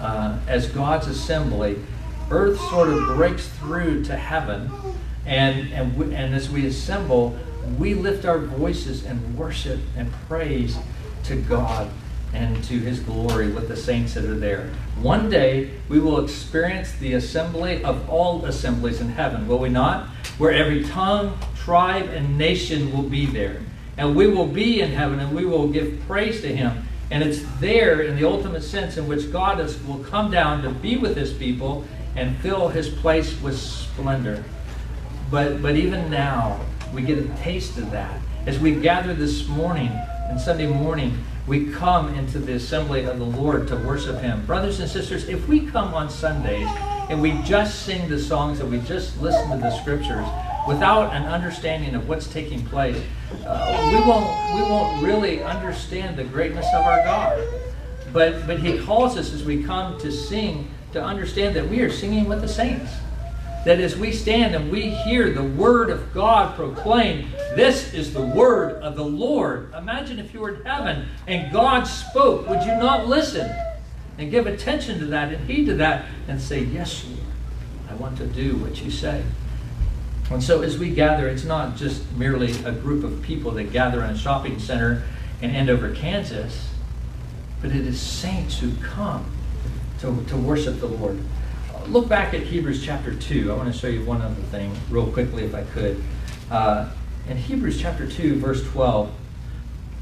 uh, 0.00 0.38
as 0.46 0.68
God's 0.68 1.06
assembly, 1.06 1.78
earth 2.30 2.58
sort 2.70 2.88
of 2.88 3.16
breaks 3.16 3.48
through 3.48 4.04
to 4.04 4.16
heaven, 4.16 4.70
and, 5.26 5.72
and, 5.72 5.96
we, 5.96 6.14
and 6.14 6.34
as 6.34 6.50
we 6.50 6.66
assemble, 6.66 7.36
we 7.78 7.94
lift 7.94 8.24
our 8.24 8.38
voices 8.38 9.04
and 9.04 9.36
worship 9.36 9.80
and 9.96 10.12
praise 10.28 10.76
to 11.24 11.36
God 11.36 11.90
and 12.34 12.62
to 12.64 12.78
his 12.78 13.00
glory 13.00 13.48
with 13.50 13.68
the 13.68 13.76
saints 13.76 14.14
that 14.14 14.24
are 14.24 14.38
there. 14.38 14.70
One 15.00 15.30
day 15.30 15.70
we 15.88 16.00
will 16.00 16.22
experience 16.22 16.92
the 16.92 17.14
assembly 17.14 17.82
of 17.84 18.08
all 18.10 18.44
assemblies 18.44 19.00
in 19.00 19.10
heaven, 19.10 19.46
will 19.46 19.58
we 19.58 19.68
not? 19.68 20.08
Where 20.38 20.52
every 20.52 20.84
tongue, 20.84 21.38
tribe, 21.54 22.08
and 22.08 22.36
nation 22.36 22.92
will 22.92 23.04
be 23.04 23.26
there. 23.26 23.60
And 23.96 24.16
we 24.16 24.26
will 24.26 24.48
be 24.48 24.80
in 24.80 24.90
heaven 24.90 25.20
and 25.20 25.34
we 25.34 25.44
will 25.44 25.68
give 25.68 26.02
praise 26.06 26.40
to 26.40 26.54
him. 26.54 26.83
And 27.10 27.22
it's 27.22 27.42
there 27.60 28.02
in 28.02 28.16
the 28.16 28.26
ultimate 28.26 28.62
sense 28.62 28.96
in 28.96 29.06
which 29.06 29.30
God 29.30 29.60
is, 29.60 29.82
will 29.84 30.02
come 30.04 30.30
down 30.30 30.62
to 30.62 30.70
be 30.70 30.96
with 30.96 31.16
his 31.16 31.32
people 31.32 31.84
and 32.16 32.36
fill 32.38 32.68
his 32.68 32.88
place 32.88 33.40
with 33.40 33.58
splendor. 33.58 34.44
But, 35.30 35.60
but 35.62 35.76
even 35.76 36.10
now, 36.10 36.60
we 36.92 37.02
get 37.02 37.18
a 37.18 37.28
taste 37.36 37.78
of 37.78 37.90
that. 37.90 38.20
As 38.46 38.58
we 38.58 38.74
gather 38.74 39.14
this 39.14 39.48
morning 39.48 39.90
and 40.28 40.40
Sunday 40.40 40.66
morning, 40.66 41.18
we 41.46 41.70
come 41.72 42.14
into 42.14 42.38
the 42.38 42.54
assembly 42.54 43.04
of 43.04 43.18
the 43.18 43.24
Lord 43.24 43.68
to 43.68 43.76
worship 43.76 44.20
Him. 44.20 44.44
Brothers 44.46 44.80
and 44.80 44.88
sisters, 44.88 45.28
if 45.28 45.46
we 45.46 45.66
come 45.66 45.92
on 45.92 46.08
Sundays 46.08 46.68
and 47.10 47.20
we 47.20 47.32
just 47.42 47.82
sing 47.82 48.08
the 48.08 48.18
songs 48.18 48.60
and 48.60 48.70
we 48.70 48.78
just 48.80 49.20
listen 49.20 49.50
to 49.50 49.56
the 49.58 49.76
scriptures 49.80 50.26
without 50.66 51.14
an 51.14 51.24
understanding 51.24 51.94
of 51.94 52.08
what's 52.08 52.26
taking 52.26 52.64
place, 52.66 53.00
uh, 53.46 53.90
we 53.92 54.00
won't 54.08 54.54
we 54.54 54.62
won't 54.62 55.02
really 55.02 55.42
understand 55.42 56.16
the 56.16 56.24
greatness 56.24 56.66
of 56.74 56.84
our 56.84 57.02
God. 57.04 57.42
But 58.12 58.46
but 58.46 58.58
He 58.58 58.78
calls 58.78 59.16
us 59.16 59.32
as 59.32 59.44
we 59.44 59.62
come 59.62 59.98
to 60.00 60.10
sing 60.10 60.70
to 60.92 61.02
understand 61.02 61.56
that 61.56 61.68
we 61.68 61.80
are 61.80 61.90
singing 61.90 62.26
with 62.26 62.40
the 62.40 62.48
saints 62.48 62.90
that 63.64 63.80
as 63.80 63.96
we 63.96 64.12
stand 64.12 64.54
and 64.54 64.70
we 64.70 64.90
hear 64.90 65.30
the 65.30 65.42
word 65.42 65.88
of 65.90 66.12
God 66.12 66.54
proclaimed, 66.54 67.32
this 67.54 67.94
is 67.94 68.12
the 68.12 68.20
word 68.20 68.82
of 68.82 68.94
the 68.94 69.04
Lord. 69.04 69.72
Imagine 69.74 70.18
if 70.18 70.34
you 70.34 70.40
were 70.40 70.56
in 70.56 70.64
heaven 70.64 71.08
and 71.26 71.50
God 71.50 71.84
spoke, 71.84 72.48
would 72.48 72.62
you 72.62 72.76
not 72.76 73.08
listen 73.08 73.50
and 74.18 74.30
give 74.30 74.46
attention 74.46 74.98
to 74.98 75.06
that 75.06 75.32
and 75.32 75.48
heed 75.50 75.64
to 75.66 75.74
that 75.76 76.04
and 76.28 76.40
say, 76.40 76.62
Yes, 76.62 77.04
Lord, 77.06 77.20
I 77.90 77.94
want 77.94 78.18
to 78.18 78.26
do 78.26 78.56
what 78.56 78.82
you 78.84 78.90
say. 78.90 79.24
And 80.30 80.42
so 80.42 80.62
as 80.62 80.78
we 80.78 80.90
gather, 80.90 81.28
it's 81.28 81.44
not 81.44 81.76
just 81.76 82.10
merely 82.12 82.52
a 82.64 82.72
group 82.72 83.04
of 83.04 83.22
people 83.22 83.50
that 83.52 83.72
gather 83.72 84.02
in 84.02 84.10
a 84.10 84.18
shopping 84.18 84.58
center 84.58 85.04
in 85.42 85.50
Andover, 85.50 85.94
Kansas, 85.94 86.68
but 87.60 87.70
it 87.70 87.86
is 87.86 88.00
saints 88.00 88.58
who 88.58 88.74
come 88.76 89.30
to, 90.00 90.24
to 90.28 90.36
worship 90.36 90.80
the 90.80 90.86
Lord 90.86 91.20
look 91.88 92.08
back 92.08 92.32
at 92.34 92.42
Hebrews 92.42 92.84
chapter 92.84 93.14
2. 93.14 93.52
I 93.52 93.56
want 93.56 93.72
to 93.72 93.78
show 93.78 93.88
you 93.88 94.04
one 94.04 94.22
other 94.22 94.34
thing 94.34 94.74
real 94.90 95.10
quickly, 95.10 95.44
if 95.44 95.54
I 95.54 95.64
could. 95.64 96.02
Uh, 96.50 96.90
in 97.28 97.36
Hebrews 97.36 97.80
chapter 97.80 98.08
2, 98.08 98.38
verse 98.38 98.66
12, 98.70 99.12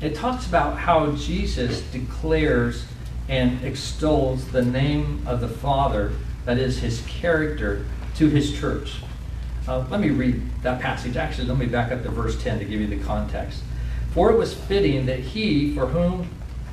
it 0.00 0.14
talks 0.14 0.46
about 0.46 0.78
how 0.78 1.12
Jesus 1.12 1.82
declares 1.92 2.86
and 3.28 3.64
extols 3.64 4.50
the 4.50 4.64
name 4.64 5.22
of 5.26 5.40
the 5.40 5.48
Father, 5.48 6.12
that 6.44 6.58
is, 6.58 6.80
his 6.80 7.02
character, 7.06 7.84
to 8.16 8.28
his 8.28 8.58
church. 8.58 9.02
Uh, 9.66 9.84
let 9.90 10.00
me 10.00 10.10
read 10.10 10.42
that 10.62 10.80
passage. 10.80 11.16
Actually, 11.16 11.48
let 11.48 11.58
me 11.58 11.66
back 11.66 11.92
up 11.92 12.02
to 12.02 12.10
verse 12.10 12.40
10 12.42 12.58
to 12.58 12.64
give 12.64 12.80
you 12.80 12.86
the 12.86 12.98
context. 13.04 13.62
For 14.12 14.30
it 14.30 14.36
was 14.36 14.52
fitting 14.52 15.06
that 15.06 15.20
he, 15.20 15.74
for 15.74 15.86
whom 15.86 16.28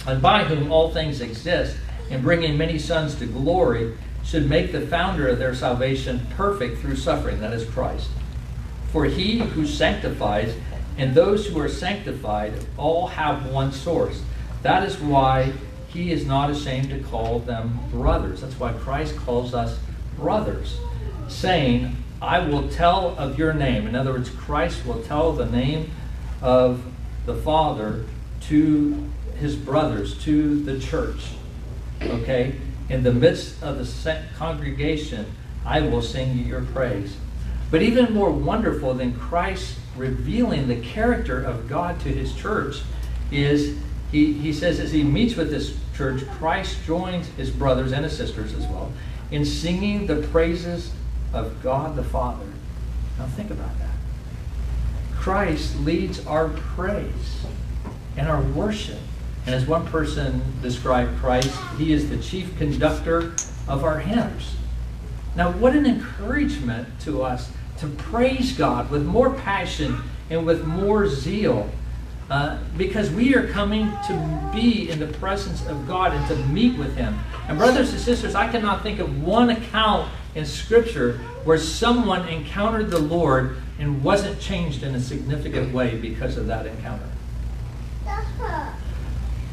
and 0.07 0.21
by 0.21 0.43
whom 0.43 0.71
all 0.71 0.91
things 0.91 1.21
exist, 1.21 1.77
in 2.09 2.21
bringing 2.21 2.57
many 2.57 2.79
sons 2.79 3.15
to 3.15 3.25
glory, 3.25 3.95
should 4.23 4.49
make 4.49 4.71
the 4.71 4.81
founder 4.81 5.27
of 5.27 5.39
their 5.39 5.53
salvation 5.53 6.25
perfect 6.35 6.79
through 6.79 6.95
suffering, 6.95 7.39
that 7.39 7.53
is 7.53 7.65
Christ. 7.69 8.09
For 8.91 9.05
he 9.05 9.39
who 9.39 9.65
sanctifies 9.65 10.55
and 10.97 11.15
those 11.15 11.47
who 11.47 11.59
are 11.59 11.69
sanctified 11.69 12.53
all 12.77 13.07
have 13.07 13.45
one 13.45 13.71
source. 13.71 14.21
That 14.63 14.83
is 14.83 14.99
why 14.99 15.53
he 15.87 16.11
is 16.11 16.25
not 16.25 16.49
ashamed 16.49 16.89
to 16.89 16.99
call 16.99 17.39
them 17.39 17.79
brothers. 17.91 18.41
That's 18.41 18.59
why 18.59 18.73
Christ 18.73 19.15
calls 19.15 19.53
us 19.53 19.79
brothers, 20.17 20.77
saying, 21.29 21.95
I 22.21 22.39
will 22.39 22.67
tell 22.69 23.15
of 23.17 23.37
your 23.37 23.53
name. 23.53 23.87
In 23.87 23.95
other 23.95 24.11
words, 24.11 24.29
Christ 24.29 24.85
will 24.85 25.01
tell 25.03 25.31
the 25.31 25.45
name 25.45 25.91
of 26.41 26.83
the 27.25 27.35
Father 27.35 28.05
to 28.41 29.09
his 29.37 29.55
brothers, 29.55 30.21
to 30.23 30.61
the 30.63 30.79
church. 30.79 31.29
Okay? 32.01 32.55
In 32.89 33.03
the 33.03 33.13
midst 33.13 33.61
of 33.63 33.77
the 33.77 34.21
congregation, 34.37 35.25
I 35.65 35.81
will 35.81 36.01
sing 36.01 36.45
your 36.45 36.61
praise. 36.61 37.15
But 37.71 37.81
even 37.83 38.13
more 38.13 38.31
wonderful 38.31 38.93
than 38.95 39.13
Christ 39.13 39.75
revealing 39.95 40.67
the 40.67 40.81
character 40.81 41.41
of 41.41 41.69
God 41.69 41.99
to 42.01 42.09
his 42.09 42.33
church 42.35 42.81
is 43.31 43.77
he, 44.11 44.33
he 44.33 44.51
says 44.53 44.79
as 44.79 44.91
he 44.91 45.03
meets 45.03 45.35
with 45.35 45.51
this 45.51 45.77
church, 45.95 46.27
Christ 46.31 46.77
joins 46.85 47.27
his 47.29 47.51
brothers 47.51 47.91
and 47.91 48.03
his 48.03 48.17
sisters 48.17 48.53
as 48.53 48.65
well 48.65 48.91
in 49.31 49.45
singing 49.45 50.07
the 50.07 50.27
praises 50.29 50.91
of 51.33 51.61
God 51.61 51.95
the 51.95 52.03
Father. 52.03 52.45
Now 53.17 53.25
think 53.25 53.51
about 53.51 53.77
that. 53.79 53.89
Christ 55.15 55.79
leads 55.81 56.25
our 56.25 56.49
praise 56.49 57.45
and 58.17 58.27
our 58.27 58.41
worship. 58.41 58.99
And 59.45 59.55
as 59.55 59.65
one 59.65 59.85
person 59.87 60.41
described 60.61 61.17
Christ, 61.19 61.57
he 61.77 61.93
is 61.93 62.09
the 62.09 62.17
chief 62.17 62.57
conductor 62.57 63.33
of 63.67 63.83
our 63.83 63.99
hymns. 63.99 64.55
Now, 65.35 65.51
what 65.51 65.75
an 65.75 65.85
encouragement 65.85 66.87
to 67.01 67.23
us 67.23 67.51
to 67.79 67.87
praise 67.87 68.53
God 68.53 68.89
with 68.89 69.05
more 69.05 69.33
passion 69.33 70.01
and 70.29 70.45
with 70.45 70.65
more 70.65 71.07
zeal. 71.07 71.69
Uh, 72.29 72.59
because 72.77 73.09
we 73.09 73.33
are 73.33 73.47
coming 73.47 73.89
to 74.05 74.51
be 74.53 74.89
in 74.89 74.99
the 74.99 75.07
presence 75.07 75.65
of 75.65 75.87
God 75.87 76.13
and 76.13 76.27
to 76.27 76.35
meet 76.49 76.77
with 76.77 76.95
Him. 76.95 77.17
And, 77.47 77.57
brothers 77.57 77.91
and 77.91 77.99
sisters, 77.99 78.35
I 78.35 78.51
cannot 78.51 78.83
think 78.83 78.99
of 78.99 79.23
one 79.23 79.49
account 79.49 80.11
in 80.39 80.45
Scripture 80.45 81.19
where 81.43 81.57
someone 81.57 82.27
encountered 82.27 82.89
the 82.89 82.99
Lord 82.99 83.57
and 83.77 84.03
wasn't 84.03 84.39
changed 84.39 84.83
in 84.83 84.95
a 84.95 84.99
significant 84.99 85.73
way 85.73 85.95
because 85.97 86.37
of 86.37 86.47
that 86.47 86.65
encounter. 86.65 87.09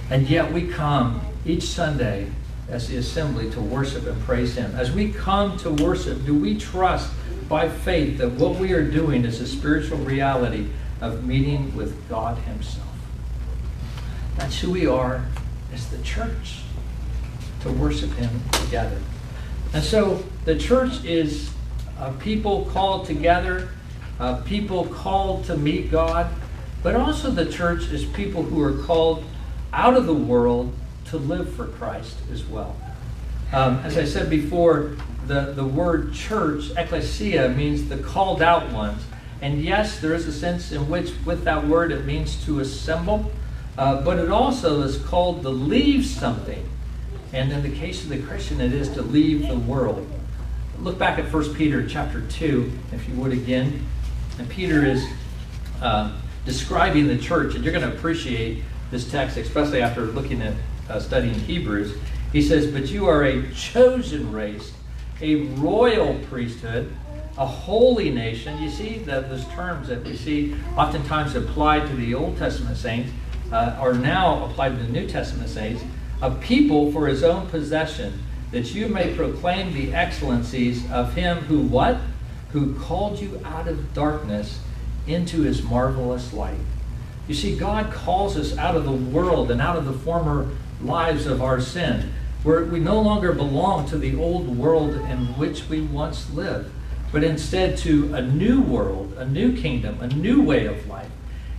And 0.09 0.29
yet 0.29 0.53
we 0.53 0.69
come 0.69 1.21
each 1.45 1.65
Sunday 1.65 2.31
as 2.69 2.89
the 2.89 2.97
assembly 2.97 3.51
to 3.51 3.61
worship 3.61 4.07
and 4.07 4.21
praise 4.23 4.57
Him. 4.57 4.75
As 4.75 4.91
we 4.91 5.13
come 5.13 5.57
to 5.59 5.71
worship, 5.71 6.25
do 6.25 6.35
we 6.35 6.57
trust 6.57 7.13
by 7.49 7.69
faith 7.69 8.19
that 8.19 8.31
what 8.31 8.57
we 8.57 8.73
are 8.73 8.89
doing 8.89 9.25
is 9.25 9.41
a 9.41 9.47
spiritual 9.47 9.99
reality 9.99 10.69
of 11.01 11.25
meeting 11.25 11.75
with 11.77 12.09
God 12.09 12.39
Himself? 12.39 12.87
That's 14.37 14.61
who 14.61 14.71
we 14.73 14.87
are 14.87 15.25
as 15.73 15.89
the 15.91 15.99
church, 16.03 16.61
to 17.63 17.71
worship 17.73 18.13
Him 18.13 18.41
together. 18.53 19.01
And 19.73 19.83
so 19.83 20.25
the 20.47 20.57
church 20.57 21.05
is 21.05 21.51
a 21.99 22.13
people 22.13 22.67
called 22.67 23.05
together, 23.05 23.69
a 24.21 24.37
people 24.43 24.87
called 24.87 25.45
to 25.47 25.57
meet 25.57 25.91
God, 25.91 26.29
but 26.85 26.95
also 26.95 27.33
the 27.33 27.51
church 27.51 27.91
is 27.91 28.05
people 28.05 28.45
who 28.45 28.63
are 28.63 28.85
called 28.85 29.25
out 29.73 29.97
of 29.97 30.07
the 30.07 30.15
world 30.15 30.73
to 31.07 31.19
live 31.19 31.53
for 31.55 31.67
Christ 31.67 32.17
as 32.33 32.45
well. 32.45 32.77
Um, 33.53 33.79
as 33.79 33.99
I 33.99 34.05
said 34.05 34.31
before, 34.31 34.97
the, 35.27 35.53
the 35.53 35.65
word 35.65 36.15
church, 36.15 36.71
ecclesia, 36.77 37.49
means 37.49 37.89
the 37.89 37.99
called 37.99 38.41
out 38.41 38.71
ones. 38.71 39.03
And 39.43 39.65
yes, 39.65 39.99
there 39.99 40.15
is 40.15 40.29
a 40.29 40.33
sense 40.33 40.71
in 40.71 40.89
which, 40.89 41.13
with 41.25 41.43
that 41.43 41.67
word, 41.67 41.91
it 41.91 42.05
means 42.05 42.45
to 42.45 42.61
assemble, 42.61 43.33
uh, 43.77 44.01
but 44.03 44.21
it 44.21 44.31
also 44.31 44.83
is 44.83 44.97
called 44.99 45.43
to 45.43 45.49
leave 45.49 46.07
something. 46.07 46.69
And 47.33 47.51
in 47.51 47.65
the 47.65 47.77
case 47.77 48.05
of 48.05 48.11
the 48.11 48.23
Christian, 48.23 48.61
it 48.61 48.73
is 48.73 48.89
to 48.91 49.03
leave 49.03 49.49
the 49.49 49.59
world. 49.59 50.07
Look 50.81 50.99
back 50.99 51.19
at 51.19 51.33
1 51.33 51.55
Peter 51.55 51.87
chapter 51.87 52.21
2, 52.21 52.71
if 52.93 53.09
you 53.09 53.15
would 53.17 53.33
again. 53.33 53.87
And 54.39 54.49
Peter 54.49 54.85
is 54.85 55.07
uh, 55.81 56.13
describing 56.45 57.09
the 57.09 57.17
church, 57.17 57.55
and 57.55 57.65
you're 57.65 57.73
going 57.73 57.89
to 57.91 57.97
appreciate 57.97 58.63
this 58.91 59.11
text, 59.11 59.37
especially 59.37 59.81
after 59.81 60.03
looking 60.03 60.43
at 60.43 60.55
uh, 60.89 61.01
studying 61.01 61.35
Hebrews. 61.35 61.97
He 62.33 62.43
says, 62.43 62.71
But 62.71 62.89
you 62.89 63.07
are 63.07 63.25
a 63.25 63.51
chosen 63.53 64.31
race, 64.33 64.73
a 65.21 65.47
royal 65.55 66.19
priesthood, 66.29 66.95
a 67.39 67.47
holy 67.47 68.11
nation. 68.11 68.61
You 68.63 68.71
see 68.71 68.99
that 69.01 69.31
those 69.31 69.47
terms 69.49 69.89
that 69.89 70.05
we 70.05 70.17
see 70.17 70.55
oftentimes 70.77 71.35
applied 71.35 71.87
to 71.89 71.95
the 71.95 72.15
Old 72.15 72.37
Testament 72.37 72.77
saints 72.77 73.11
uh, 73.51 73.77
are 73.79 73.95
now 73.95 74.45
applied 74.45 74.77
to 74.77 74.83
the 74.83 74.93
New 74.93 75.09
Testament 75.09 75.49
saints. 75.49 75.83
A 76.23 76.31
people 76.31 76.93
for 76.93 77.07
his 77.07 77.23
own 77.23 77.47
possession, 77.49 78.23
that 78.51 78.75
you 78.75 78.89
may 78.89 79.15
proclaim 79.15 79.73
the 79.73 79.95
excellencies 79.95 80.89
of 80.91 81.15
him 81.15 81.39
who 81.39 81.61
what? 81.61 81.99
Who 82.53 82.75
called 82.79 83.21
you 83.21 83.41
out 83.45 83.69
of 83.69 83.93
darkness 83.93 84.61
into 85.07 85.43
his 85.43 85.63
marvelous 85.63 86.33
light. 86.33 86.59
You 87.29 87.35
see, 87.35 87.57
God 87.57 87.93
calls 87.93 88.37
us 88.37 88.57
out 88.57 88.77
of 88.77 88.85
the 88.85 88.93
world 88.93 89.51
and 89.51 89.61
out 89.61 89.77
of 89.77 89.85
the 89.85 89.93
former 89.93 90.49
lives 90.81 91.27
of 91.27 91.43
our 91.43 91.61
sin. 91.61 92.13
Where 92.43 92.65
we 92.65 92.79
no 92.79 93.01
longer 93.01 93.33
belong 93.33 93.89
to 93.89 93.99
the 93.99 94.17
old 94.17 94.57
world 94.57 94.95
in 94.95 95.19
which 95.37 95.69
we 95.69 95.81
once 95.81 96.31
lived, 96.31 96.71
but 97.11 97.25
instead 97.25 97.77
to 97.79 98.15
a 98.15 98.23
new 98.23 98.61
world, 98.61 99.15
a 99.17 99.27
new 99.27 99.57
kingdom, 99.61 100.01
a 100.01 100.07
new 100.07 100.43
way 100.43 100.67
of 100.67 100.87
life. 100.87 101.11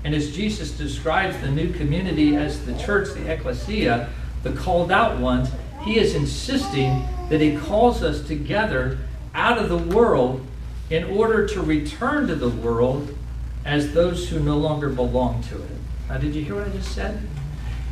And 0.06 0.15
as 0.15 0.34
Jesus 0.34 0.71
describes 0.71 1.38
the 1.39 1.52
new 1.52 1.73
community 1.73 2.38
as 2.38 2.65
the 2.65 2.78
church, 2.78 3.13
the 3.13 3.30
ecclesia, 3.30 4.10
the 4.43 4.54
called 4.54 4.91
out 4.91 5.19
ones, 5.19 5.50
he 5.88 5.97
is 5.97 6.15
insisting 6.15 7.08
that 7.30 7.39
he 7.41 7.58
calls 7.58 8.04
us 8.04 8.26
together 8.28 8.97
out 9.34 9.58
of 9.58 9.69
the 9.69 9.95
world 9.95 10.45
in 10.89 11.04
order 11.06 11.47
to 11.47 11.62
return 11.62 12.28
to 12.28 12.36
the 12.36 12.50
world 12.50 13.15
as 13.65 13.93
those 13.93 14.30
who 14.30 14.39
no 14.39 14.58
longer 14.58 14.89
belong 14.89 15.41
to 15.43 15.56
it. 15.56 15.69
Now, 16.10 16.17
did 16.17 16.36
you 16.36 16.43
hear 16.43 16.56
what 16.56 16.67
I 16.67 16.69
just 16.71 16.93
said? 16.93 17.21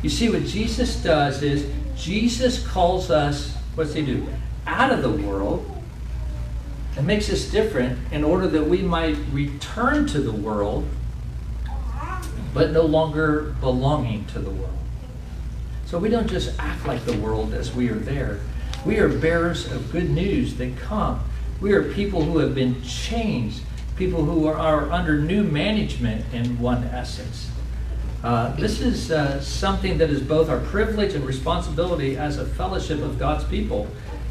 You 0.02 0.10
see, 0.10 0.28
what 0.28 0.44
Jesus 0.44 0.96
does 1.02 1.42
is 1.42 1.70
Jesus 1.96 2.66
calls 2.66 3.10
us, 3.10 3.54
what 3.74 3.84
does 3.84 3.94
he 3.94 4.04
do? 4.04 4.26
Out 4.66 4.92
of 4.92 5.02
the 5.02 5.10
world 5.10 5.70
and 6.96 7.06
makes 7.06 7.30
us 7.30 7.44
different 7.50 7.98
in 8.10 8.24
order 8.24 8.46
that 8.48 8.64
we 8.64 8.82
might 8.82 9.16
return 9.32 10.06
to 10.06 10.20
the 10.20 10.32
world, 10.32 10.86
but 12.54 12.70
no 12.70 12.82
longer 12.82 13.54
belonging 13.60 14.24
to 14.26 14.38
the 14.38 14.50
world. 14.50 14.75
So 15.86 15.98
we 15.98 16.08
don't 16.08 16.28
just 16.28 16.58
act 16.58 16.86
like 16.86 17.04
the 17.04 17.16
world 17.18 17.54
as 17.54 17.74
we 17.74 17.88
are 17.88 17.94
there. 17.94 18.40
We 18.84 18.98
are 18.98 19.08
bearers 19.08 19.70
of 19.72 19.90
good 19.90 20.10
news 20.10 20.56
that 20.56 20.76
come. 20.76 21.20
We 21.60 21.72
are 21.72 21.92
people 21.92 22.22
who 22.22 22.38
have 22.38 22.54
been 22.54 22.82
changed 22.82 23.62
people 23.96 24.24
who 24.24 24.46
are, 24.46 24.54
are 24.54 24.90
under 24.92 25.18
new 25.18 25.42
management 25.42 26.24
in 26.32 26.58
one 26.58 26.84
essence. 26.84 27.50
Uh, 28.22 28.54
this 28.56 28.80
is 28.80 29.10
uh, 29.10 29.40
something 29.40 29.98
that 29.98 30.10
is 30.10 30.20
both 30.20 30.48
our 30.48 30.60
privilege 30.60 31.14
and 31.14 31.24
responsibility 31.24 32.16
as 32.16 32.38
a 32.38 32.44
fellowship 32.44 33.00
of 33.00 33.18
God's 33.18 33.44
people 33.44 33.86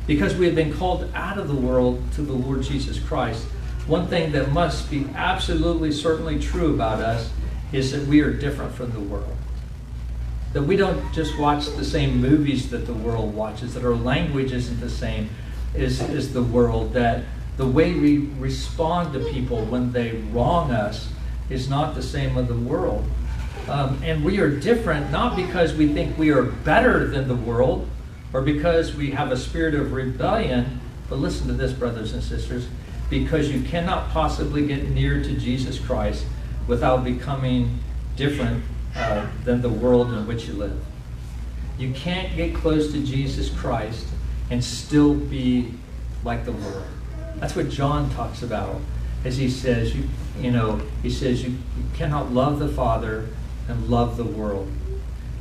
because 0.06 0.36
we 0.36 0.46
have 0.46 0.56
been 0.56 0.74
called 0.74 1.10
out 1.16 1.38
of 1.38 1.48
the 1.48 1.56
world 1.56 2.02
to 2.14 2.22
the 2.22 2.34
Lord 2.34 2.62
Jesus 2.62 3.00
Christ. 3.00 3.44
One 3.88 4.08
thing 4.08 4.32
that 4.34 4.52
must 4.52 4.90
be 4.92 5.08
absolutely 5.16 5.92
certainly 5.92 6.40
true 6.40 6.74
about 6.74 7.00
us 7.00 7.32
is 7.72 7.92
that 7.92 8.08
we 8.08 8.22
are 8.22 8.32
different 8.32 8.74
from 8.74 8.92
the 8.92 9.00
world. 9.00 9.36
That 10.56 10.64
we 10.64 10.78
don't 10.78 11.12
just 11.12 11.38
watch 11.38 11.66
the 11.66 11.84
same 11.84 12.22
movies 12.22 12.70
that 12.70 12.86
the 12.86 12.94
world 12.94 13.36
watches, 13.36 13.74
that 13.74 13.84
our 13.84 13.94
language 13.94 14.54
isn't 14.54 14.80
the 14.80 14.90
same 14.90 15.30
as, 15.74 16.00
as 16.00 16.32
the 16.32 16.44
world, 16.44 16.94
that 16.94 17.26
the 17.58 17.68
way 17.68 17.94
we 17.94 18.30
respond 18.40 19.12
to 19.12 19.20
people 19.34 19.66
when 19.66 19.92
they 19.92 20.14
wrong 20.32 20.72
us 20.72 21.10
is 21.50 21.70
not 21.70 21.94
the 21.94 22.02
same 22.02 22.38
of 22.38 22.48
the 22.48 22.56
world. 22.56 23.04
Um, 23.68 24.02
and 24.02 24.24
we 24.24 24.40
are 24.40 24.50
different 24.50 25.12
not 25.12 25.36
because 25.36 25.74
we 25.74 25.92
think 25.92 26.18
we 26.18 26.30
are 26.30 26.44
better 26.44 27.06
than 27.06 27.28
the 27.28 27.36
world 27.36 27.90
or 28.32 28.42
because 28.42 28.96
we 28.96 29.12
have 29.12 29.34
a 29.34 29.38
spirit 29.38 29.76
of 29.76 29.92
rebellion, 29.92 30.80
but 31.10 31.20
listen 31.20 31.48
to 31.48 31.54
this, 31.54 31.74
brothers 31.74 32.14
and 32.14 32.24
sisters, 32.24 32.66
because 33.10 33.50
you 33.50 33.62
cannot 33.64 34.10
possibly 34.12 34.66
get 34.66 34.88
near 34.88 35.22
to 35.22 35.34
Jesus 35.34 35.80
Christ 35.80 36.26
without 36.66 37.04
becoming 37.04 37.78
different 38.16 38.64
uh, 38.96 39.28
than 39.44 39.62
the 39.62 39.70
world 39.70 40.12
in 40.14 40.28
which 40.28 40.48
you 40.48 40.54
live. 40.54 40.80
You 41.78 41.92
can't 41.94 42.36
get 42.36 42.56
close 42.56 42.92
to 42.94 43.04
Jesus 43.04 43.50
Christ 43.50 44.08
and 44.50 44.64
still 44.64 45.14
be 45.14 45.74
like 46.24 46.46
the 46.46 46.54
world. 46.54 46.86
That's 47.38 47.56
what 47.56 47.70
John 47.70 48.10
talks 48.12 48.42
about 48.42 48.80
as 49.26 49.38
he 49.38 49.50
says, 49.50 49.96
you, 49.96 50.08
you 50.40 50.52
know, 50.52 50.80
he 51.02 51.10
says 51.10 51.44
you, 51.44 51.50
you 51.50 51.84
cannot 51.96 52.32
love 52.32 52.60
the 52.60 52.68
Father 52.68 53.28
and 53.68 53.90
love 53.90 54.18
the 54.18 54.24
world. 54.24 54.72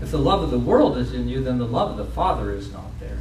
If 0.00 0.10
the 0.10 0.18
love 0.18 0.42
of 0.42 0.50
the 0.50 0.58
world 0.58 0.96
is 0.96 1.12
in 1.12 1.28
you, 1.28 1.42
then 1.44 1.58
the 1.58 1.66
love 1.66 1.90
of 1.90 1.98
the 1.98 2.12
Father 2.12 2.50
is 2.50 2.72
not 2.72 2.98
there. 2.98 3.20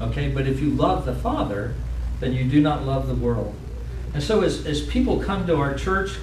Okay, 0.00 0.30
but 0.30 0.46
if 0.46 0.60
you 0.60 0.70
love 0.70 1.04
the 1.04 1.14
Father, 1.14 1.74
then 2.20 2.32
you 2.32 2.44
do 2.44 2.60
not 2.60 2.84
love 2.84 3.08
the 3.08 3.14
world. 3.14 3.54
And 4.14 4.22
so 4.22 4.42
as, 4.42 4.64
as 4.64 4.80
people 4.86 5.20
come 5.20 5.46
to 5.48 5.56
our 5.56 5.74
church, 5.74 6.16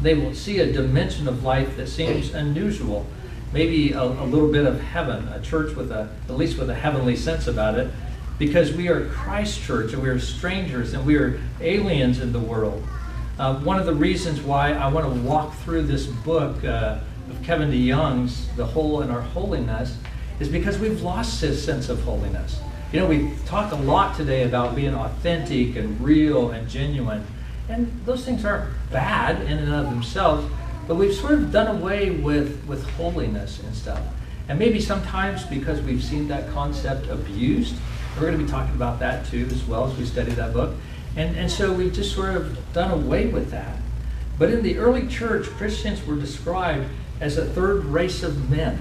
they 0.00 0.14
will 0.14 0.34
see 0.34 0.58
a 0.60 0.72
dimension 0.72 1.28
of 1.28 1.42
life 1.42 1.76
that 1.76 1.88
seems 1.88 2.34
unusual. 2.34 3.06
Maybe 3.52 3.92
a, 3.92 4.02
a 4.02 4.26
little 4.26 4.50
bit 4.50 4.66
of 4.66 4.80
heaven, 4.80 5.28
a 5.28 5.40
church 5.40 5.76
with 5.76 5.92
a, 5.92 6.08
at 6.28 6.36
least 6.36 6.58
with 6.58 6.70
a 6.70 6.74
heavenly 6.74 7.16
sense 7.16 7.46
about 7.46 7.78
it 7.78 7.90
because 8.38 8.72
we 8.72 8.88
are 8.88 9.08
Christ 9.10 9.60
Church 9.62 9.92
and 9.92 10.02
we 10.02 10.08
are 10.08 10.18
strangers 10.18 10.92
and 10.92 11.06
we 11.06 11.16
are 11.16 11.40
aliens 11.60 12.20
in 12.20 12.32
the 12.32 12.40
world. 12.40 12.84
Uh, 13.38 13.58
one 13.60 13.78
of 13.78 13.86
the 13.86 13.94
reasons 13.94 14.40
why 14.40 14.72
I 14.72 14.88
want 14.88 15.12
to 15.12 15.20
walk 15.22 15.54
through 15.58 15.82
this 15.82 16.06
book 16.06 16.64
uh, 16.64 16.98
of 17.30 17.42
Kevin 17.42 17.70
DeYoung's, 17.70 18.48
The 18.56 18.66
Hole 18.66 19.02
in 19.02 19.10
Our 19.10 19.20
Holiness, 19.20 19.96
is 20.40 20.48
because 20.48 20.78
we've 20.78 21.02
lost 21.02 21.40
this 21.40 21.64
sense 21.64 21.88
of 21.88 22.02
holiness. 22.02 22.60
You 22.92 23.00
know, 23.00 23.06
we 23.06 23.32
talk 23.46 23.72
a 23.72 23.76
lot 23.76 24.16
today 24.16 24.44
about 24.44 24.76
being 24.76 24.94
authentic 24.94 25.76
and 25.76 26.00
real 26.00 26.50
and 26.50 26.68
genuine, 26.68 27.24
and 27.68 28.00
those 28.04 28.24
things 28.24 28.44
aren't 28.44 28.70
bad 28.90 29.40
in 29.42 29.58
and 29.58 29.72
of 29.72 29.86
themselves, 29.86 30.50
but 30.86 30.96
we've 30.96 31.14
sort 31.14 31.32
of 31.32 31.50
done 31.50 31.76
away 31.76 32.10
with, 32.10 32.62
with 32.66 32.88
holiness 32.90 33.60
and 33.60 33.74
stuff. 33.74 34.00
And 34.48 34.58
maybe 34.58 34.80
sometimes 34.80 35.44
because 35.44 35.80
we've 35.80 36.04
seen 36.04 36.28
that 36.28 36.50
concept 36.52 37.08
abused, 37.08 37.74
we're 38.14 38.26
going 38.26 38.38
to 38.38 38.44
be 38.44 38.50
talking 38.50 38.74
about 38.74 39.00
that 39.00 39.26
too 39.26 39.48
as 39.50 39.64
well 39.64 39.86
as 39.86 39.96
we 39.96 40.04
study 40.04 40.32
that 40.32 40.52
book. 40.52 40.74
And, 41.16 41.36
and 41.36 41.50
so 41.50 41.72
we've 41.72 41.92
just 41.92 42.14
sort 42.14 42.36
of 42.36 42.72
done 42.72 42.90
away 42.90 43.26
with 43.26 43.50
that. 43.50 43.78
But 44.38 44.50
in 44.50 44.62
the 44.62 44.78
early 44.78 45.06
church, 45.06 45.46
Christians 45.46 46.04
were 46.04 46.16
described 46.16 46.88
as 47.20 47.38
a 47.38 47.44
third 47.44 47.84
race 47.84 48.22
of 48.22 48.50
men. 48.50 48.80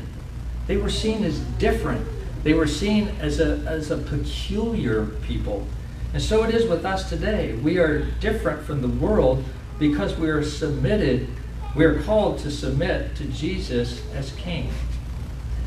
They 0.68 0.78
were 0.78 0.90
seen 0.90 1.24
as 1.24 1.40
different. 1.60 2.06
They 2.44 2.54
were 2.54 2.68
seen 2.68 3.10
as 3.20 3.40
a, 3.40 3.58
as 3.68 3.92
a 3.92 3.98
peculiar 3.98 5.06
people. 5.06 5.68
And 6.14 6.22
so 6.22 6.44
it 6.44 6.54
is 6.54 6.70
with 6.70 6.86
us 6.86 7.10
today. 7.10 7.56
We 7.56 7.80
are 7.80 8.06
different 8.20 8.62
from 8.64 8.82
the 8.82 8.88
world 8.88 9.44
because 9.80 10.16
we 10.16 10.30
are 10.30 10.44
submitted, 10.44 11.28
we 11.76 11.84
are 11.86 12.02
called 12.04 12.40
to 12.40 12.52
submit 12.52 13.16
to 13.16 13.26
Jesus 13.26 14.02
as 14.14 14.32
King. 14.34 14.70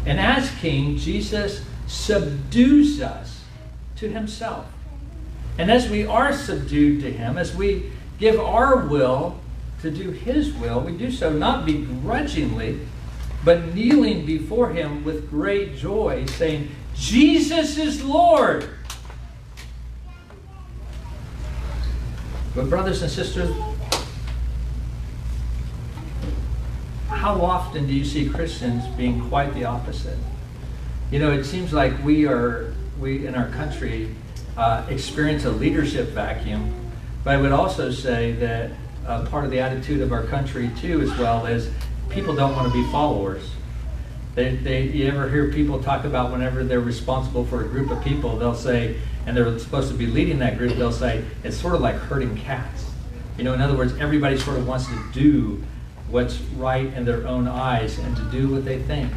And 0.06 0.20
as 0.20 0.50
King, 0.61 0.96
Jesus 0.96 1.64
subdues 1.88 3.02
us 3.02 3.42
to 3.96 4.09
himself. 4.09 4.66
And 5.59 5.70
as 5.70 5.88
we 5.88 6.06
are 6.06 6.32
subdued 6.32 7.00
to 7.02 7.12
him, 7.12 7.37
as 7.37 7.54
we 7.56 7.90
give 8.18 8.38
our 8.38 8.87
will 8.87 9.38
to 9.82 9.90
do 9.90 10.11
his 10.11 10.52
will, 10.54 10.80
we 10.80 10.92
do 10.92 11.11
so 11.11 11.32
not 11.32 11.66
begrudgingly, 11.66 12.80
but 13.44 13.74
kneeling 13.74 14.24
before 14.24 14.70
him 14.70 15.04
with 15.04 15.28
great 15.28 15.76
joy, 15.76 16.26
saying, 16.26 16.70
Jesus 16.94 17.78
is 17.78 18.04
Lord. 18.04 18.75
But, 22.56 22.70
brothers 22.70 23.02
and 23.02 23.10
sisters, 23.10 23.54
how 27.10 27.38
often 27.42 27.86
do 27.86 27.92
you 27.92 28.02
see 28.02 28.30
Christians 28.30 28.86
being 28.96 29.28
quite 29.28 29.52
the 29.52 29.66
opposite? 29.66 30.16
You 31.10 31.18
know, 31.18 31.32
it 31.32 31.44
seems 31.44 31.74
like 31.74 32.02
we 32.02 32.26
are, 32.26 32.72
we 32.98 33.26
in 33.26 33.34
our 33.34 33.50
country, 33.50 34.08
uh, 34.56 34.86
experience 34.88 35.44
a 35.44 35.50
leadership 35.50 36.08
vacuum, 36.08 36.74
but 37.24 37.34
I 37.34 37.40
would 37.42 37.52
also 37.52 37.90
say 37.90 38.32
that 38.32 38.70
uh, 39.06 39.26
part 39.26 39.44
of 39.44 39.50
the 39.50 39.60
attitude 39.60 40.00
of 40.00 40.10
our 40.10 40.24
country, 40.24 40.70
too, 40.80 41.02
as 41.02 41.10
well, 41.18 41.44
is 41.44 41.70
people 42.08 42.34
don't 42.34 42.56
want 42.56 42.72
to 42.72 42.72
be 42.72 42.90
followers. 42.90 43.50
They, 44.34 44.56
they, 44.56 44.84
you 44.84 45.08
ever 45.08 45.28
hear 45.28 45.52
people 45.52 45.82
talk 45.82 46.06
about 46.06 46.32
whenever 46.32 46.64
they're 46.64 46.80
responsible 46.80 47.44
for 47.44 47.62
a 47.62 47.68
group 47.68 47.90
of 47.90 48.02
people, 48.02 48.38
they'll 48.38 48.54
say, 48.54 48.96
and 49.26 49.36
they're 49.36 49.58
supposed 49.58 49.88
to 49.90 49.94
be 49.94 50.06
leading 50.06 50.38
that 50.38 50.56
group, 50.56 50.76
they'll 50.76 50.92
say, 50.92 51.24
it's 51.42 51.56
sort 51.56 51.74
of 51.74 51.80
like 51.80 51.96
herding 51.96 52.36
cats. 52.36 52.86
You 53.36 53.44
know, 53.44 53.52
in 53.52 53.60
other 53.60 53.76
words, 53.76 53.94
everybody 53.98 54.38
sort 54.38 54.56
of 54.56 54.66
wants 54.66 54.86
to 54.86 54.98
do 55.12 55.62
what's 56.08 56.38
right 56.56 56.86
in 56.94 57.04
their 57.04 57.26
own 57.26 57.48
eyes 57.48 57.98
and 57.98 58.16
to 58.16 58.22
do 58.30 58.48
what 58.48 58.64
they 58.64 58.80
think. 58.80 59.12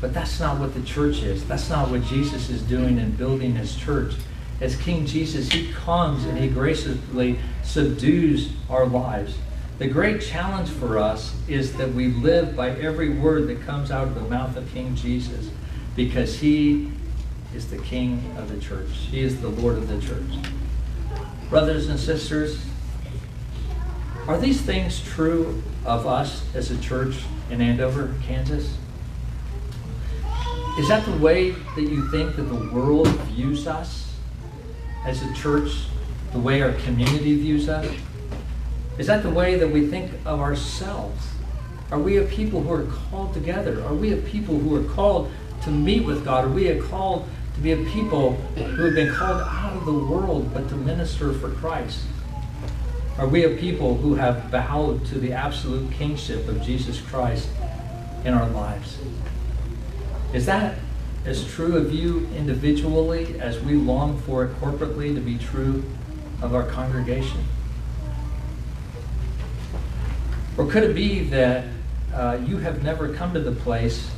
But 0.00 0.14
that's 0.14 0.40
not 0.40 0.58
what 0.58 0.74
the 0.74 0.82
church 0.82 1.22
is. 1.22 1.46
That's 1.46 1.68
not 1.68 1.90
what 1.90 2.04
Jesus 2.04 2.48
is 2.48 2.62
doing 2.62 2.98
in 2.98 3.12
building 3.12 3.56
his 3.56 3.76
church. 3.76 4.14
As 4.60 4.76
King 4.76 5.06
Jesus, 5.06 5.50
he 5.50 5.72
comes 5.72 6.24
and 6.24 6.38
he 6.38 6.48
graciously 6.48 7.38
subdues 7.64 8.50
our 8.70 8.86
lives. 8.86 9.36
The 9.78 9.88
great 9.88 10.22
challenge 10.22 10.68
for 10.68 10.98
us 10.98 11.34
is 11.48 11.76
that 11.76 11.92
we 11.92 12.08
live 12.08 12.54
by 12.54 12.70
every 12.70 13.10
word 13.10 13.48
that 13.48 13.62
comes 13.62 13.90
out 13.90 14.06
of 14.06 14.14
the 14.14 14.20
mouth 14.22 14.56
of 14.56 14.72
King 14.72 14.94
Jesus 14.94 15.50
because 15.96 16.38
he 16.38 16.92
is 17.54 17.70
the 17.70 17.78
king 17.78 18.34
of 18.36 18.48
the 18.48 18.60
church. 18.60 18.88
He 19.10 19.20
is 19.20 19.40
the 19.40 19.48
Lord 19.48 19.76
of 19.76 19.88
the 19.88 20.00
church. 20.00 20.50
Brothers 21.50 21.88
and 21.88 21.98
sisters, 21.98 22.64
are 24.26 24.38
these 24.38 24.60
things 24.60 25.02
true 25.02 25.62
of 25.84 26.06
us 26.06 26.44
as 26.54 26.70
a 26.70 26.78
church 26.78 27.16
in 27.50 27.60
Andover, 27.60 28.14
Kansas? 28.22 28.76
Is 30.78 30.88
that 30.88 31.04
the 31.04 31.16
way 31.18 31.50
that 31.50 31.82
you 31.82 32.08
think 32.10 32.36
that 32.36 32.44
the 32.44 32.70
world 32.72 33.08
views 33.08 33.66
us 33.66 34.14
as 35.04 35.22
a 35.22 35.34
church, 35.34 35.72
the 36.32 36.38
way 36.38 36.62
our 36.62 36.72
community 36.72 37.36
views 37.36 37.68
us? 37.68 37.86
Is 38.96 39.06
that 39.08 39.22
the 39.22 39.30
way 39.30 39.56
that 39.56 39.68
we 39.68 39.86
think 39.86 40.12
of 40.24 40.40
ourselves? 40.40 41.28
Are 41.90 41.98
we 41.98 42.16
a 42.16 42.22
people 42.22 42.62
who 42.62 42.72
are 42.72 42.86
called 42.86 43.34
together? 43.34 43.84
Are 43.84 43.94
we 43.94 44.14
a 44.14 44.16
people 44.16 44.58
who 44.58 44.76
are 44.76 44.94
called 44.94 45.30
to 45.64 45.70
meet 45.70 46.04
with 46.04 46.24
God? 46.24 46.46
Are 46.46 46.48
we 46.48 46.68
a 46.68 46.80
called 46.80 47.28
to 47.54 47.60
be 47.60 47.72
a 47.72 47.76
people 47.76 48.34
who 48.56 48.84
have 48.84 48.94
been 48.94 49.12
called 49.12 49.40
out 49.40 49.76
of 49.76 49.84
the 49.84 49.92
world 49.92 50.52
but 50.54 50.68
to 50.68 50.76
minister 50.76 51.32
for 51.32 51.50
Christ? 51.50 52.04
Are 53.18 53.28
we 53.28 53.44
a 53.44 53.50
people 53.50 53.96
who 53.96 54.14
have 54.14 54.50
bowed 54.50 55.04
to 55.06 55.18
the 55.18 55.32
absolute 55.32 55.92
kingship 55.92 56.48
of 56.48 56.62
Jesus 56.62 57.00
Christ 57.00 57.48
in 58.24 58.32
our 58.32 58.48
lives? 58.48 58.98
Is 60.32 60.46
that 60.46 60.78
as 61.24 61.46
true 61.46 61.76
of 61.76 61.92
you 61.92 62.26
individually 62.34 63.38
as 63.38 63.60
we 63.60 63.74
long 63.74 64.18
for 64.22 64.44
it 64.44 64.54
corporately 64.60 65.14
to 65.14 65.20
be 65.20 65.38
true 65.38 65.84
of 66.40 66.54
our 66.54 66.64
congregation? 66.64 67.44
Or 70.56 70.66
could 70.66 70.82
it 70.82 70.94
be 70.94 71.20
that 71.24 71.66
uh, 72.14 72.38
you 72.44 72.58
have 72.58 72.82
never 72.82 73.14
come 73.14 73.34
to 73.34 73.40
the 73.40 73.52
place 73.52 74.08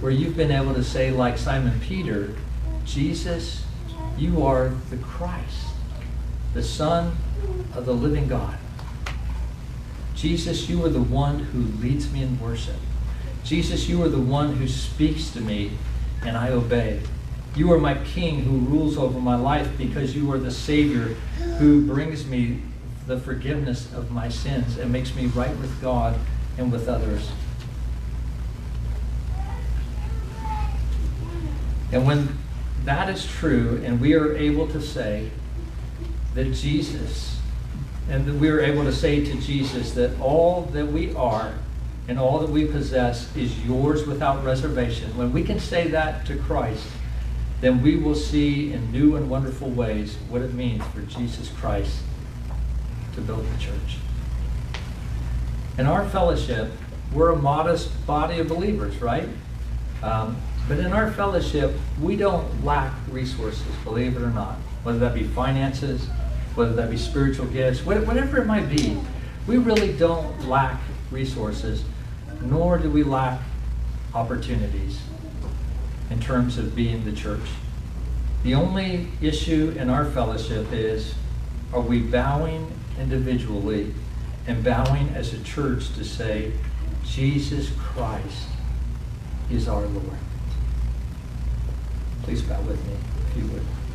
where 0.00 0.12
you've 0.12 0.36
been 0.36 0.52
able 0.52 0.74
to 0.74 0.84
say, 0.84 1.10
like 1.10 1.38
Simon 1.38 1.80
Peter, 1.80 2.34
Jesus, 2.88 3.64
you 4.16 4.42
are 4.44 4.70
the 4.88 4.96
Christ, 4.96 5.66
the 6.54 6.62
Son 6.62 7.14
of 7.74 7.84
the 7.84 7.92
living 7.92 8.28
God. 8.28 8.56
Jesus, 10.14 10.70
you 10.70 10.84
are 10.84 10.88
the 10.88 11.02
one 11.02 11.38
who 11.38 11.60
leads 11.82 12.10
me 12.10 12.22
in 12.22 12.40
worship. 12.40 12.76
Jesus, 13.44 13.88
you 13.88 14.02
are 14.02 14.08
the 14.08 14.18
one 14.18 14.56
who 14.56 14.66
speaks 14.66 15.30
to 15.30 15.40
me 15.40 15.72
and 16.22 16.36
I 16.36 16.48
obey. 16.48 17.00
You 17.54 17.70
are 17.72 17.78
my 17.78 17.94
King 18.04 18.42
who 18.42 18.58
rules 18.58 18.96
over 18.96 19.20
my 19.20 19.36
life 19.36 19.68
because 19.76 20.16
you 20.16 20.32
are 20.32 20.38
the 20.38 20.50
Savior 20.50 21.14
who 21.58 21.84
brings 21.86 22.26
me 22.26 22.62
the 23.06 23.20
forgiveness 23.20 23.92
of 23.92 24.10
my 24.10 24.30
sins 24.30 24.78
and 24.78 24.90
makes 24.90 25.14
me 25.14 25.26
right 25.26 25.56
with 25.58 25.80
God 25.82 26.18
and 26.56 26.72
with 26.72 26.88
others. 26.88 27.30
And 31.92 32.06
when 32.06 32.38
that 32.88 33.10
is 33.10 33.26
true, 33.26 33.82
and 33.84 34.00
we 34.00 34.14
are 34.14 34.34
able 34.34 34.66
to 34.68 34.80
say 34.80 35.30
that 36.34 36.54
Jesus, 36.54 37.38
and 38.08 38.24
that 38.24 38.34
we 38.34 38.48
are 38.48 38.60
able 38.60 38.84
to 38.84 38.92
say 38.92 39.22
to 39.24 39.34
Jesus 39.34 39.92
that 39.92 40.18
all 40.20 40.62
that 40.72 40.86
we 40.86 41.14
are 41.14 41.52
and 42.08 42.18
all 42.18 42.38
that 42.38 42.48
we 42.48 42.64
possess 42.64 43.34
is 43.36 43.62
yours 43.66 44.06
without 44.06 44.42
reservation, 44.42 45.14
when 45.18 45.32
we 45.32 45.44
can 45.44 45.60
say 45.60 45.88
that 45.88 46.24
to 46.24 46.36
Christ, 46.36 46.86
then 47.60 47.82
we 47.82 47.96
will 47.96 48.14
see 48.14 48.72
in 48.72 48.90
new 48.90 49.16
and 49.16 49.28
wonderful 49.28 49.68
ways 49.68 50.16
what 50.30 50.40
it 50.40 50.54
means 50.54 50.82
for 50.86 51.02
Jesus 51.02 51.50
Christ 51.50 52.00
to 53.14 53.20
build 53.20 53.44
the 53.44 53.58
church. 53.58 53.98
In 55.76 55.84
our 55.84 56.08
fellowship, 56.08 56.72
we're 57.12 57.32
a 57.32 57.36
modest 57.36 58.06
body 58.06 58.38
of 58.38 58.48
believers, 58.48 59.02
right? 59.02 59.28
Um, 60.02 60.38
but 60.68 60.78
in 60.78 60.92
our 60.92 61.10
fellowship, 61.10 61.74
we 62.00 62.14
don't 62.14 62.64
lack 62.64 62.92
resources, 63.10 63.64
believe 63.84 64.16
it 64.16 64.22
or 64.22 64.30
not. 64.30 64.56
Whether 64.82 64.98
that 64.98 65.14
be 65.14 65.24
finances, 65.24 66.06
whether 66.54 66.74
that 66.74 66.90
be 66.90 66.98
spiritual 66.98 67.46
gifts, 67.46 67.84
whatever 67.84 68.38
it 68.38 68.46
might 68.46 68.68
be, 68.68 68.98
we 69.46 69.56
really 69.56 69.94
don't 69.94 70.46
lack 70.46 70.78
resources, 71.10 71.84
nor 72.42 72.78
do 72.78 72.90
we 72.90 73.02
lack 73.02 73.40
opportunities 74.14 75.00
in 76.10 76.20
terms 76.20 76.58
of 76.58 76.76
being 76.76 77.04
the 77.04 77.12
church. 77.12 77.48
The 78.42 78.54
only 78.54 79.08
issue 79.20 79.74
in 79.76 79.88
our 79.88 80.04
fellowship 80.04 80.70
is 80.70 81.14
are 81.72 81.80
we 81.80 82.00
bowing 82.00 82.70
individually 82.98 83.94
and 84.46 84.62
bowing 84.62 85.08
as 85.10 85.32
a 85.32 85.42
church 85.42 85.92
to 85.94 86.04
say, 86.04 86.52
Jesus 87.04 87.70
Christ 87.78 88.48
is 89.50 89.68
our 89.68 89.86
Lord. 89.86 90.18
Please 92.28 92.42
bow 92.42 92.60
with 92.60 92.86
me, 92.86 92.92
if 93.30 93.36
you 93.38 93.50
would. 93.50 93.87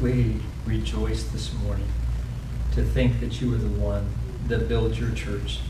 We 0.00 0.40
rejoice 0.66 1.24
this 1.24 1.52
morning 1.52 1.88
to 2.72 2.82
think 2.82 3.20
that 3.20 3.40
you 3.40 3.52
are 3.54 3.58
the 3.58 3.68
one 3.68 4.08
that 4.48 4.68
built 4.68 4.98
your 4.98 5.10
church. 5.10 5.60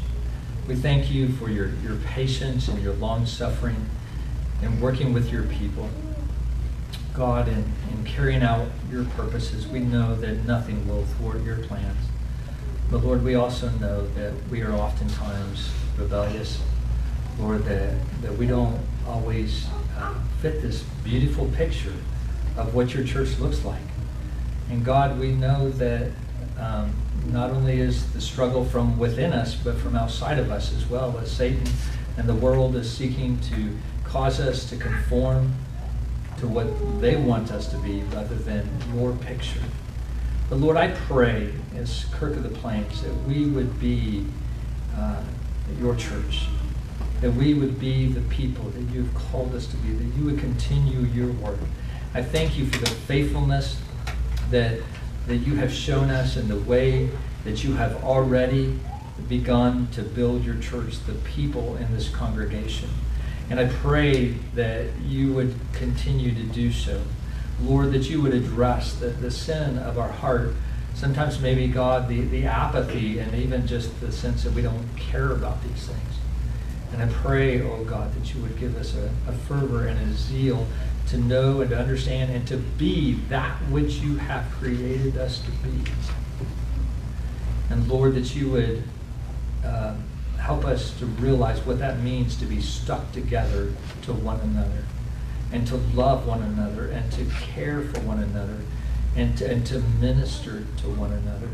We 0.69 0.77
thank 0.77 1.11
you 1.11 1.29
for 1.29 1.51
your, 1.51 1.71
your 1.83 1.97
patience 1.97 2.69
and 2.69 2.83
your 2.83 2.95
long 2.95 3.27
suffering 3.27 3.87
and 4.63 4.81
working 4.81 5.13
with 5.13 5.33
your 5.33 5.43
people. 5.45 5.89
God, 7.15 7.49
in, 7.49 7.73
in 7.91 8.05
carrying 8.05 8.43
out 8.43 8.69
your 8.91 9.05
purposes, 9.05 9.67
we 9.67 9.81
know 9.81 10.15
that 10.17 10.45
nothing 10.47 10.89
will 10.89 11.05
thwart 11.05 11.43
your 11.43 11.59
plans. 11.59 11.99
But 12.91 13.05
Lord, 13.05 13.25
we 13.25 13.35
also 13.35 13.71
know 13.71 14.07
that 14.09 14.33
we 14.51 14.63
are 14.63 14.73
oftentimes 14.73 15.71
rebellious. 15.99 16.61
Lord, 17.39 17.65
that, 17.65 17.97
that 18.23 18.37
we 18.37 18.47
don't 18.47 18.79
always 19.07 19.67
uh, 19.99 20.15
fit 20.41 20.63
this 20.63 20.83
beautiful 21.03 21.47
picture 21.49 21.95
of 22.57 22.75
what 22.75 22.95
your 22.95 23.05
church 23.05 23.39
looks 23.39 23.65
like. 23.65 23.81
And 24.71 24.85
God, 24.85 25.19
we 25.19 25.33
know 25.33 25.71
that 25.71 26.11
um, 26.59 26.93
not 27.27 27.51
only 27.51 27.81
is 27.81 28.13
the 28.13 28.21
struggle 28.21 28.65
from 28.65 28.99
within 28.99 29.33
us, 29.33 29.55
but 29.55 29.77
from 29.79 29.97
outside 29.97 30.39
of 30.39 30.51
us 30.51 30.75
as 30.75 30.87
well, 30.87 31.19
as 31.19 31.31
Satan 31.31 31.67
and 32.17 32.29
the 32.29 32.35
world 32.35 32.77
is 32.77 32.91
seeking 32.91 33.41
to 33.41 33.77
cause 34.05 34.41
us 34.41 34.69
to 34.71 34.77
conform 34.77 35.55
to 36.39 36.47
what 36.47 36.67
they 37.01 37.17
want 37.17 37.51
us 37.51 37.69
to 37.69 37.77
be 37.79 38.03
rather 38.15 38.35
than 38.35 38.69
your 38.95 39.13
picture. 39.13 39.63
But 40.51 40.57
Lord, 40.57 40.77
I 40.77 40.91
pray 40.91 41.53
as 41.77 42.05
Kirk 42.13 42.37
of 42.37 42.43
the 42.43 42.51
Plains 42.51 43.03
that 43.03 43.15
we 43.27 43.47
would 43.47 43.81
be 43.81 44.27
uh, 44.97 45.23
your 45.79 45.95
church, 45.97 46.47
that 47.21 47.33
we 47.33 47.55
would 47.55 47.79
be 47.79 48.09
the 48.09 48.21
people 48.23 48.65
that 48.65 48.83
you've 48.93 49.15
called 49.15 49.55
us 49.55 49.67
to 49.69 49.77
be, 49.77 49.93
that 49.93 50.17
you 50.17 50.25
would 50.25 50.39
continue 50.39 51.01
your 51.01 51.33
work. 51.33 51.59
I 52.13 52.23
thank 52.23 52.59
you 52.59 52.67
for 52.67 52.79
the 52.79 52.91
faithfulness 52.91 53.81
that, 54.53 54.79
that 55.27 55.39
you 55.39 55.57
have 55.57 55.73
shown 55.73 56.11
us 56.11 56.37
and 56.37 56.49
the 56.49 56.59
way 56.61 57.11
that 57.45 57.65
you 57.65 57.75
have 57.75 58.03
already 58.05 58.79
begun 59.29 59.89
to 59.93 60.03
build 60.03 60.45
your 60.45 60.57
church, 60.57 61.05
the 61.07 61.15
people 61.15 61.77
in 61.77 61.93
this 61.93 62.09
congregation. 62.09 62.89
And 63.51 63.59
I 63.61 63.67
pray 63.67 64.35
that 64.55 64.87
you 65.05 65.33
would 65.35 65.55
continue 65.73 66.35
to 66.35 66.43
do 66.45 66.73
so. 66.73 67.03
Lord, 67.61 67.93
that 67.93 68.09
you 68.09 68.23
would 68.23 68.35
address 68.35 68.95
the, 68.95 69.09
the 69.09 69.31
sin 69.31 69.79
of 69.79 69.99
our 69.99 70.09
heart. 70.09 70.55
Sometimes, 70.95 71.41
maybe, 71.41 71.69
God, 71.69 72.09
the, 72.09 72.23
the 72.23 72.47
apathy 72.47 73.19
and 73.19 73.35
even 73.35 73.67
just 73.67 74.01
the 74.01 74.13
sense 74.13 74.45
that 74.45 74.53
we 74.53 74.63
don't 74.63 74.87
care 74.97 75.33
about 75.33 75.63
these 75.63 75.87
things. 75.87 76.19
And 76.93 77.03
I 77.03 77.07
pray, 77.07 77.63
oh 77.63 77.85
God, 77.85 78.15
that 78.15 78.35
you 78.35 78.43
would 78.43 78.59
give 78.59 78.77
us 78.77 78.95
a, 78.95 79.11
a 79.31 79.33
fervor 79.33 79.87
and 79.87 79.99
a 79.99 80.13
zeal 80.15 80.67
to 81.13 81.19
know 81.19 81.61
and 81.61 81.69
to 81.69 81.79
understand 81.79 82.33
and 82.33 82.49
to 82.49 82.57
be 82.57 83.13
that 83.29 83.55
which 83.69 83.97
you 83.97 84.17
have 84.17 84.51
created 84.53 85.19
us 85.19 85.43
to 85.43 85.51
be. 85.69 85.91
And 87.69 87.87
Lord, 87.87 88.15
that 88.15 88.35
you 88.35 88.51
would 88.51 88.83
uh, 89.63 89.95
help 90.39 90.65
us 90.65 90.99
to 91.01 91.05
realize 91.05 91.61
what 91.61 91.79
that 91.81 92.01
means 92.01 92.37
to 92.37 92.47
be 92.47 92.63
stuck 92.63 93.13
together 93.13 93.75
to 94.03 94.15
one 94.15 94.41
another 94.41 94.85
and 95.53 95.67
to 95.67 95.77
love 95.77 96.27
one 96.27 96.43
another 96.43 96.89
and 96.89 97.13
to 97.13 97.27
care 97.27 97.83
for 97.83 98.01
one 98.01 98.19
another 98.19 98.61
and 99.15 99.37
to, 99.37 99.51
and 99.51 99.67
to 99.67 99.81
minister 100.01 100.65
to 100.79 100.89
one 100.89 101.13
another. 101.13 101.51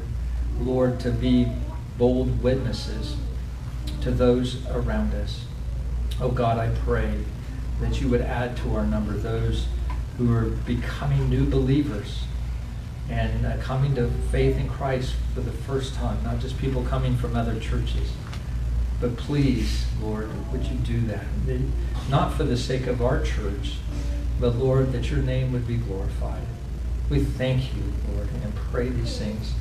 Lord, 0.60 1.00
to 1.00 1.10
be 1.10 1.48
bold 1.98 2.44
witnesses 2.44 3.16
to 4.02 4.12
those 4.12 4.64
around 4.68 5.14
us. 5.14 5.46
Oh 6.20 6.30
God, 6.30 6.58
I 6.58 6.68
pray 6.84 7.24
that 7.80 8.00
you 8.00 8.08
would 8.08 8.20
add 8.20 8.56
to 8.58 8.74
our 8.76 8.84
number 8.84 9.12
those 9.12 9.66
who 10.16 10.32
are 10.34 10.44
becoming 10.44 11.28
new 11.28 11.44
believers 11.48 12.24
and 13.08 13.46
uh, 13.46 13.56
coming 13.58 13.94
to 13.94 14.10
faith 14.30 14.58
in 14.58 14.68
Christ 14.68 15.14
for 15.34 15.40
the 15.40 15.52
first 15.52 15.94
time, 15.94 16.22
not 16.22 16.40
just 16.40 16.58
people 16.58 16.82
coming 16.82 17.16
from 17.16 17.36
other 17.36 17.58
churches. 17.58 18.12
But 19.00 19.16
please, 19.16 19.86
Lord, 20.02 20.28
would 20.52 20.64
you 20.64 20.76
do 20.78 21.00
that? 21.06 21.24
Not 22.10 22.34
for 22.34 22.44
the 22.44 22.56
sake 22.56 22.86
of 22.86 23.00
our 23.00 23.22
church, 23.22 23.76
but 24.40 24.56
Lord, 24.56 24.92
that 24.92 25.10
your 25.10 25.20
name 25.20 25.52
would 25.52 25.66
be 25.66 25.76
glorified. 25.76 26.42
We 27.08 27.20
thank 27.20 27.74
you, 27.74 27.82
Lord, 28.12 28.28
and 28.42 28.54
pray 28.54 28.88
these 28.88 29.16
things 29.18 29.52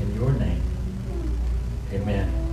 in 0.00 0.14
your 0.14 0.32
name. 0.32 0.62
Amen. 1.92 2.49